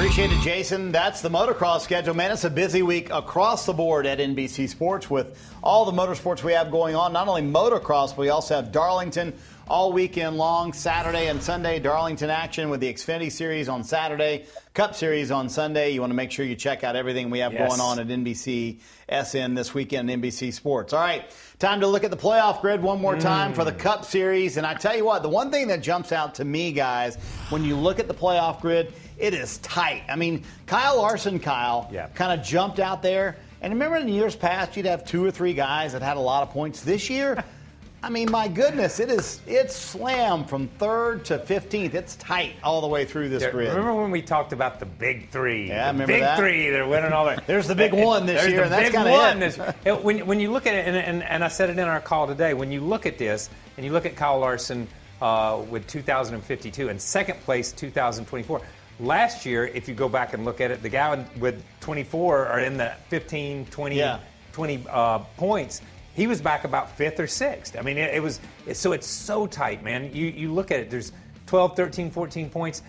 [0.00, 0.92] Appreciate it, Jason.
[0.92, 2.32] That's the motocross schedule, man.
[2.32, 6.54] It's a busy week across the board at NBC Sports with all the motorsports we
[6.54, 7.12] have going on.
[7.12, 9.34] Not only motocross, but we also have Darlington
[9.68, 11.78] all weekend long, Saturday and Sunday.
[11.78, 15.90] Darlington action with the Xfinity Series on Saturday, Cup Series on Sunday.
[15.90, 17.68] You want to make sure you check out everything we have Yes.
[17.68, 20.92] going on at NBC SN this weekend, NBC Sports.
[20.92, 21.24] All right,
[21.60, 23.78] time to look at the playoff grid one more time for the mm.
[23.78, 24.56] Cup Series.
[24.56, 27.16] And I tell you what, the one thing that jumps out to me, guys,
[27.50, 30.02] when you look at the playoff grid, it is tight.
[30.08, 33.36] I mean, Kyle Larson, Kyle, kind of jumped out there.
[33.62, 36.42] And remember in years past, you'd have two or three guys that had a lot
[36.42, 36.80] of points.
[36.82, 37.44] This year,
[38.02, 41.92] I mean, my goodness, it is it's slam from third to 15th.
[41.92, 43.68] It's tight all the way through this Yeah, grid.
[43.68, 45.68] Remember when we talked about the big three?
[45.68, 46.38] Yeah, the remember big that?
[46.38, 46.70] three.
[46.70, 47.46] They're winning all that.
[47.46, 49.38] There's the big one this There's year, The big one.
[49.40, 51.86] this- it- when, when you look at it, and, and, and I said it in
[51.86, 54.88] our call today, when you look at this and you look at Kyle Larson
[55.20, 58.62] uh, with 2052 and second place 2024.
[59.00, 62.58] Last year, if you go back and look at it, the guy with 24 or
[62.60, 64.18] in the 15, 20, Yeah.
[64.52, 65.80] 20 uh, points.
[66.14, 67.76] He was back about fifth or sixth.
[67.78, 70.10] I mean, it, it was it, so it's so tight, man.
[70.12, 70.90] You you look at it.
[70.90, 71.12] There's
[71.46, 72.82] 12, 13, 14 points.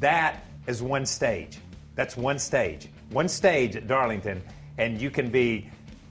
[0.00, 1.58] That is one stage.
[1.96, 2.88] That's one stage.
[3.10, 4.42] One stage at Darlington,
[4.78, 5.68] and you can be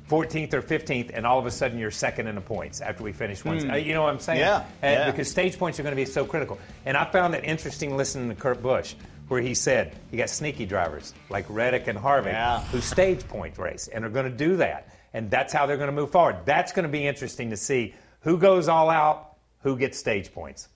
[0.09, 3.13] 14th or 15th, and all of a sudden you're second in the points after we
[3.13, 3.59] finish one.
[3.59, 3.71] Hmm.
[3.71, 4.39] Uh, You know what I'm saying?
[4.39, 5.09] Yeah, yeah.
[5.09, 6.59] Because stage points are going to be so critical.
[6.85, 8.93] And I found that interesting listening to Kurt Busch,
[9.31, 13.87] where he said you got sneaky drivers like Reddick and Harvick who stage point race
[13.87, 14.89] and are going to do that.
[15.13, 16.39] And that's how they're going to move forward.
[16.43, 20.67] That's going to be interesting to see who goes all out, who gets stage points.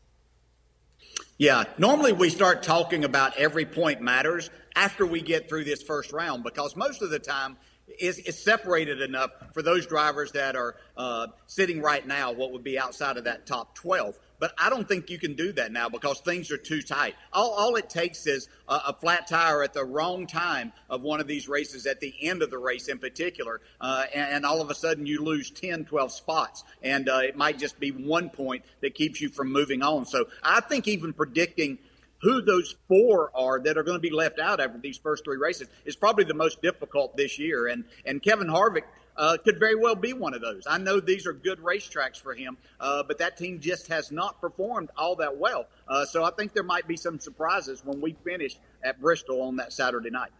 [1.37, 6.13] Yeah, normally we start talking about every point matters after we get through this first
[6.13, 10.77] round because most of the time it's, it's separated enough for those drivers that are
[10.95, 14.17] uh, sitting right now, what would be outside of that top 12.
[14.39, 17.15] But I don't think you can do that now because things are too tight.
[17.31, 21.19] All, all it takes is a, a flat tire at the wrong time of one
[21.19, 24.61] of these races, at the end of the race in particular, uh, and, and all
[24.61, 26.63] of a sudden you lose 10, 12 spots.
[26.83, 30.05] And uh, it might just be one point that keeps you from moving on.
[30.05, 31.79] So I think even predicting
[32.21, 35.37] who those four are that are going to be left out after these first three
[35.37, 37.67] races is probably the most difficult this year.
[37.67, 38.83] And and Kevin Harvick
[39.17, 40.63] uh, could very well be one of those.
[40.67, 44.39] I know these are good racetracks for him, uh, but that team just has not
[44.41, 45.67] performed all that well.
[45.87, 49.55] Uh, so I think there might be some surprises when we finish at Bristol on
[49.57, 50.31] that Saturday night.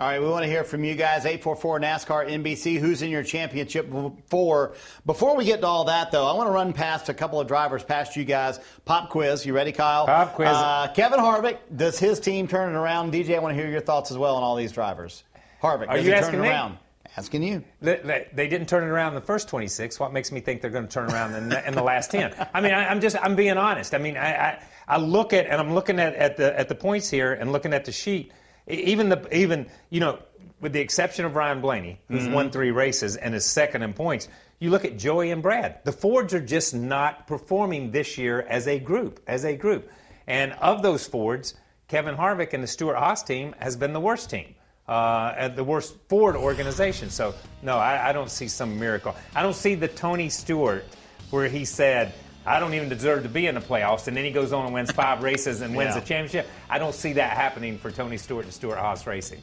[0.00, 1.26] All right, we want to hear from you guys.
[1.26, 2.78] 844 NASCAR NBC.
[2.78, 3.92] Who's in your championship
[4.26, 4.74] four?
[5.04, 7.46] Before we get to all that, though, I want to run past a couple of
[7.46, 8.58] drivers past you guys.
[8.84, 9.44] Pop quiz.
[9.46, 10.06] You ready, Kyle?
[10.06, 10.48] Pop quiz.
[10.48, 11.58] Uh, Kevin Harvick.
[11.76, 13.12] Does his team turn it around?
[13.12, 15.22] DJ, I want to hear your thoughts as well on all these drivers.
[15.62, 15.88] Harvick.
[15.88, 16.78] Are does you he turn asking it me?
[17.16, 17.62] Asking you.
[17.80, 20.00] They, they, they didn't turn it around in the first 26.
[20.00, 22.34] What makes me think they're going to turn around in the, in the last 10?
[22.54, 23.94] I mean, I, I'm just I'm being honest.
[23.94, 26.74] I mean, I, I I look at and I'm looking at, at the at the
[26.74, 28.32] points here and looking at the sheet.
[28.66, 30.20] Even the even you know,
[30.60, 32.32] with the exception of Ryan Blaney, who's Mhm.
[32.32, 34.28] won three races and is second in points.
[34.58, 35.80] You look at Joey and Brad.
[35.84, 39.90] The Fords are just not performing this year as a group, as a group.
[40.28, 41.54] And of those Fords,
[41.88, 44.54] Kevin Harvick and the Stewart Haas team has been the worst team,
[44.88, 47.10] uh, and the worst Ford organization.
[47.10, 49.14] So no, I, I don't see some miracle.
[49.34, 50.84] I don't see the Tony Stewart
[51.30, 52.12] where he said.
[52.44, 54.74] I don't even deserve to be in the playoffs, and then he goes on and
[54.74, 56.00] wins five races and wins Yeah.
[56.00, 56.48] the championship.
[56.68, 59.40] I don't see that happening for Tony Stewart and Stewart Haas Racing.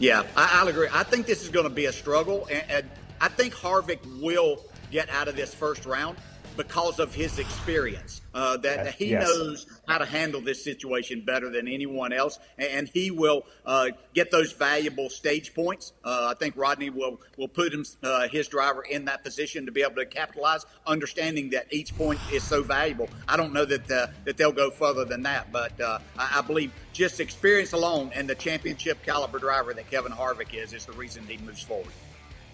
[0.00, 0.88] Yeah, I, I'll agree.
[0.92, 4.64] I think this is going to be a struggle, and, and I think Harvick will
[4.90, 6.18] get out of this first round
[6.56, 8.20] because of his experience.
[8.34, 9.22] Uh, that, that he Yes.
[9.26, 13.88] knows how to handle this situation better than anyone else, and, and he will uh,
[14.14, 15.92] get those valuable stage points.
[16.04, 19.72] Uh, I think Rodney will will put him, uh, his driver in that position to
[19.72, 23.08] be able to capitalize, understanding that each point is so valuable.
[23.26, 26.42] I don't know that uh, that they'll go further than that, but uh, I, I
[26.42, 30.92] believe just experience alone and the championship caliber driver that Kevin Harvick is is the
[30.92, 31.92] reason he moves forward.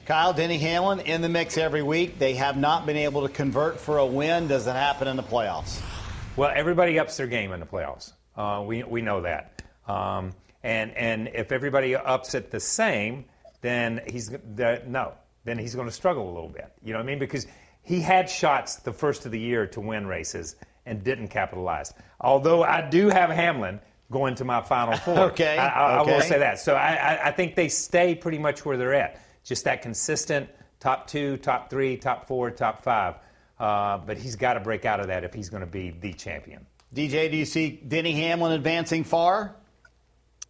[0.05, 2.19] Kyle Denny Hamlin in the mix every week.
[2.19, 4.49] They have not been able to convert for a win.
[4.49, 5.81] Does it happen in the playoffs?
[6.35, 8.13] Well, everybody ups their game in the playoffs.
[8.37, 9.63] Uh, we, we know that.
[9.87, 10.33] Um,
[10.65, 13.25] and and if everybody ups it the same,
[13.61, 15.13] then he's the, no,
[15.45, 16.73] then he's going to struggle a little bit.
[16.83, 17.19] You know what I mean?
[17.19, 17.47] Because
[17.83, 21.93] he had shots the first of the year to win races and didn't capitalize.
[22.21, 23.81] Although I do have Hamlin
[24.11, 25.19] going to my final four.
[25.33, 26.29] Okay, I, I, I will okay.
[26.29, 26.59] say that.
[26.59, 29.21] So I, I, I think they stay pretty much where they're at.
[29.45, 30.49] Just that consistent
[30.81, 33.15] top two, top three, top four, top five.
[33.59, 36.13] Uh, but he's got to break out of that if he's going to be the
[36.13, 36.67] champion.
[36.95, 39.55] DJ, do you see Denny Hamlin advancing far?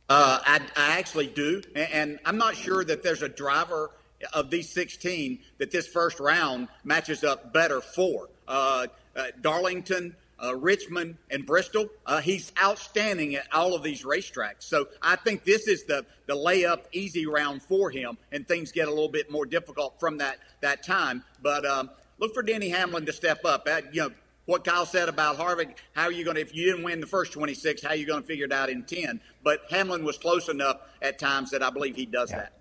[0.09, 3.91] Uh, I, I actually do, and, and I'm not sure that there's a driver
[4.33, 8.29] of these 16 that this first round matches up better for.
[8.49, 11.89] Uh, uh, Darlington, uh, Richmond, and Bristol.
[12.07, 14.63] Uh, he's outstanding at all of these racetracks.
[14.63, 18.89] So I think this is the the layup easy round for him, and things get
[18.89, 21.25] a little bit more difficult from that that time.
[21.43, 23.69] But um, look for Denny Hamlin to step up.
[23.69, 24.11] At, you know
[24.47, 25.77] what Kyle said about Harvick.
[25.93, 28.07] How are you going to, if you didn't win the first 26, how are you
[28.07, 29.21] going to figure it out in 10?
[29.43, 32.53] But Hamlin was close enough at times that I believe he does that.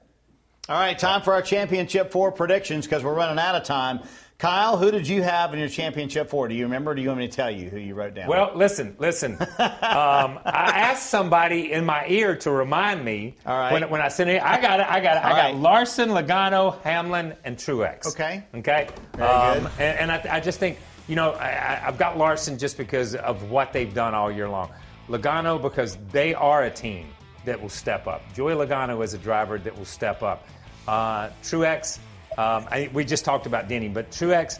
[0.69, 4.01] All right, time for our championship four predictions because we're running out of time.
[4.41, 6.47] Kyle, who did you have in your championship four?
[6.47, 6.89] Do you remember?
[6.89, 8.27] Or do you want me to tell you who you wrote down?
[8.27, 9.33] Well, listen, listen.
[9.39, 13.71] um, I asked somebody in my ear to remind me All right.
[13.71, 14.41] when, when I sent it.
[14.41, 14.87] I got it.
[14.89, 15.23] I got it.
[15.23, 15.55] I got right.
[15.55, 18.07] Larson, Logano, Hamlin, and Truex.
[18.07, 18.43] Okay.
[18.55, 18.87] Okay.
[19.15, 19.71] Very Um, good.
[19.77, 23.13] And, and I, I just think you know I, I- I've got Larson just because
[23.13, 24.71] of what they've done all year long.
[25.07, 27.09] Logano because they are a team
[27.45, 28.23] that will step up.
[28.33, 30.47] Joey Logano is a driver that will step up.
[30.87, 31.99] Uh, Truex.
[32.37, 34.59] Um, I, we just talked about Denny, but Truex.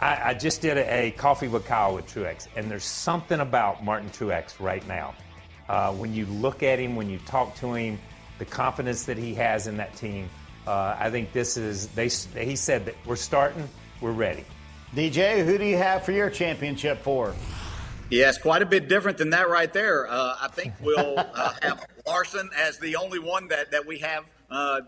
[0.00, 3.84] I, I just did a, a coffee with Kyle with Truex, and there's something about
[3.84, 5.14] Martin Truex right now.
[5.68, 7.98] Uh, when you look at him, when you talk to him,
[8.38, 10.28] the confidence that he has in that team,
[10.66, 11.88] uh, I think this is.
[11.88, 13.68] They he said that we're starting,
[14.00, 14.44] we're ready.
[14.94, 17.34] DJ, who do you have for your championship four?
[18.10, 20.06] Yes, quite a bit different than that right there.
[20.06, 24.24] Uh, I think we'll uh, have Larson as the only one that, that we have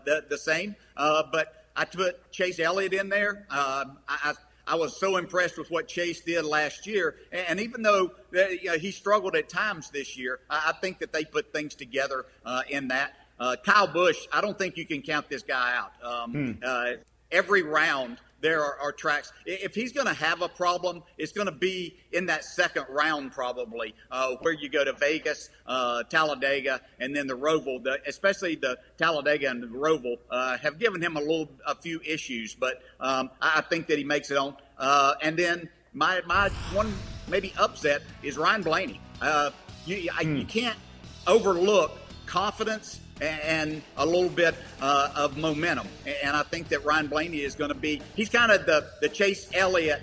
[0.05, 0.75] the, the same.
[0.95, 3.45] Uh, but I put Chase Elliott in there.
[3.49, 4.33] Um I, I,
[4.67, 7.15] I was so impressed with what Chase did last year.
[7.31, 10.99] And, even though uh, you know, he struggled at times this year, I, I think
[10.99, 13.13] that they put things together uh, in that.
[13.39, 15.91] Uh, Kyle Busch, I don't think you can count this guy out.
[16.03, 16.51] Um, Hmm.
[16.65, 16.91] uh,
[17.31, 19.33] every round, there are, are tracks.
[19.47, 23.31] If he's going to have a problem, it's going to be in that second round,
[23.31, 27.83] probably, uh, where you go to Vegas, uh, Talladega, and then the Roval.
[27.83, 31.99] The, especially the Talladega and the Roval uh, have given him a little, a few
[32.05, 34.55] issues, but um, I, think that he makes it on.
[34.77, 36.93] Uh, and then my my one
[37.27, 39.01] maybe upset is Ryan Blaney.
[39.23, 39.49] Uh,
[39.87, 40.77] you, I, you can't
[41.25, 45.87] overlook confidence and a little bit uh, of momentum.
[46.23, 49.09] And I think that Ryan Blaney is going to be, he's kind of the, the
[49.09, 50.01] Chase Elliott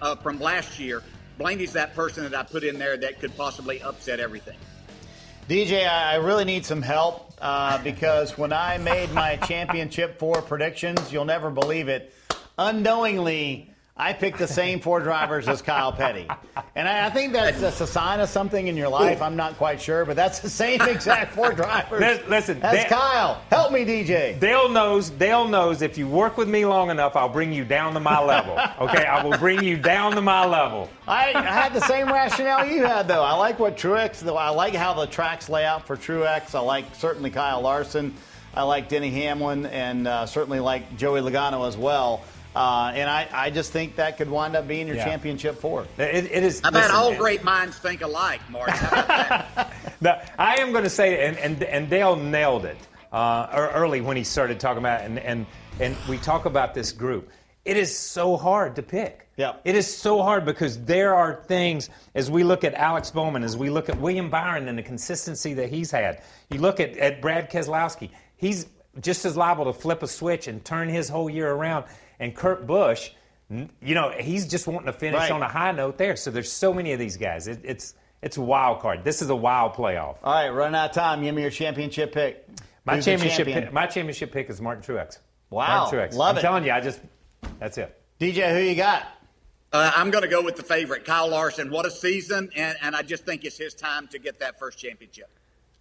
[0.00, 1.02] uh, from last year.
[1.38, 4.56] Blaney's that person that I put in there that could possibly upset everything.
[5.48, 11.12] DJ, I really need some help uh, because when I made my championship four predictions,
[11.12, 12.14] you'll never believe it.
[12.56, 16.26] Unknowingly, I picked the same four drivers as Kyle Petty.
[16.74, 19.22] And I, I think that's, that's a sign of something in your life.
[19.22, 22.00] I'm not quite sure, but that's the same exact four drivers.
[22.00, 23.40] Lis- Listen, as they- Kyle.
[23.50, 24.40] Help me, DJ.
[24.40, 25.10] Dale knows.
[25.10, 28.20] Dale knows if you work with me long enough, I'll bring you down to my
[28.20, 28.58] level.
[28.80, 30.90] Okay, I will bring you down to my level.
[31.06, 33.22] I, I had the same rationale you had, though.
[33.22, 34.36] I like what Truex, though.
[34.36, 36.56] I like how the tracks lay out for Truex.
[36.56, 38.12] I like certainly Kyle Larson.
[38.54, 42.24] I like Denny Hamlin, and uh, certainly like Joey Logano as well.
[42.54, 45.04] Uh, and I, I just think that could wind up being your Yeah.
[45.04, 45.86] championship four.
[45.98, 46.60] It, it is.
[46.62, 47.18] I've had listen, all man.
[47.20, 48.70] great minds think alike, Mark.
[48.70, 49.66] How?
[50.00, 52.76] No, I am going to say, and, and, and Dale nailed it
[53.10, 55.46] uh, early when he started talking about it, and, and,
[55.80, 57.30] and we talk about this group.
[57.64, 59.26] It is so hard to pick.
[59.36, 59.54] Yeah.
[59.64, 63.56] It is so hard because there are things, as we look at Alex Bowman, as
[63.56, 67.22] we look at William Byron and the consistency that he's had, you look at, at
[67.22, 68.66] Brad Keselowski, he's
[69.00, 71.86] just as liable to flip a switch and turn his whole year around.
[72.20, 73.10] And Kurt Busch,
[73.50, 75.30] you know, he's just wanting to finish Right.
[75.30, 76.16] on a high note there.
[76.16, 77.46] So there's so many of these guys.
[77.48, 79.04] It, it's, it's a wild card.
[79.04, 80.16] This is a wild playoff.
[80.22, 81.22] All right, running out of time.
[81.22, 82.46] Give me your championship pick.
[82.86, 83.64] My Who's championship, champion?
[83.64, 85.18] pick, my championship pick is Martin Truex.
[85.50, 86.14] Wow, Martin Truex.
[86.14, 86.42] love I'm it.
[86.42, 87.00] telling you, I just
[87.58, 87.94] that's it.
[88.20, 89.04] DJ, who you got?
[89.72, 91.70] Uh, I'm going to go with the favorite, Kyle Larson.
[91.70, 94.78] What a season, and, and I just think it's his time to get that first
[94.78, 95.28] championship.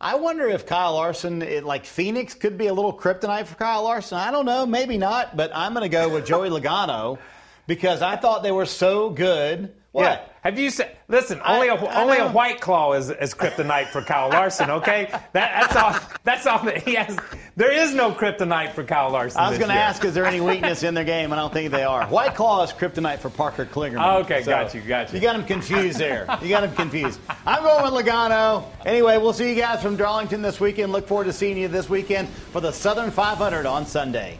[0.04, 3.84] I wonder if Kyle Larson, it, like Phoenix, could be a little kryptonite for Kyle
[3.84, 4.18] Larson.
[4.18, 7.20] I don't know, maybe not, but I'm going to go with Joey Logano
[7.68, 9.74] because I thought they were so good.
[9.94, 10.04] What?
[10.04, 10.26] Yeah.
[10.42, 10.98] Have you said?
[11.08, 14.72] Listen, only a I only a white claw is, is kryptonite for Kyle Larson.
[14.72, 15.96] Okay, that, that's all.
[16.24, 17.18] That's all that he has.
[17.56, 19.40] There is no kryptonite for Kyle Larson.
[19.40, 21.32] I was going to ask, is there any weakness in their game?
[21.32, 22.08] I don't think they are.
[22.08, 24.22] White Claw is kryptonite for Parker Kligerman.
[24.24, 25.18] Okay, got you, got you.
[25.18, 26.26] You got him confused there.
[26.42, 27.20] You got him confused.
[27.46, 28.66] I'm going with Logano.
[28.86, 30.92] Anyway, we'll see you guys from Darlington this weekend.
[30.92, 34.40] Look forward to seeing you this weekend for the Southern 500 on Sunday.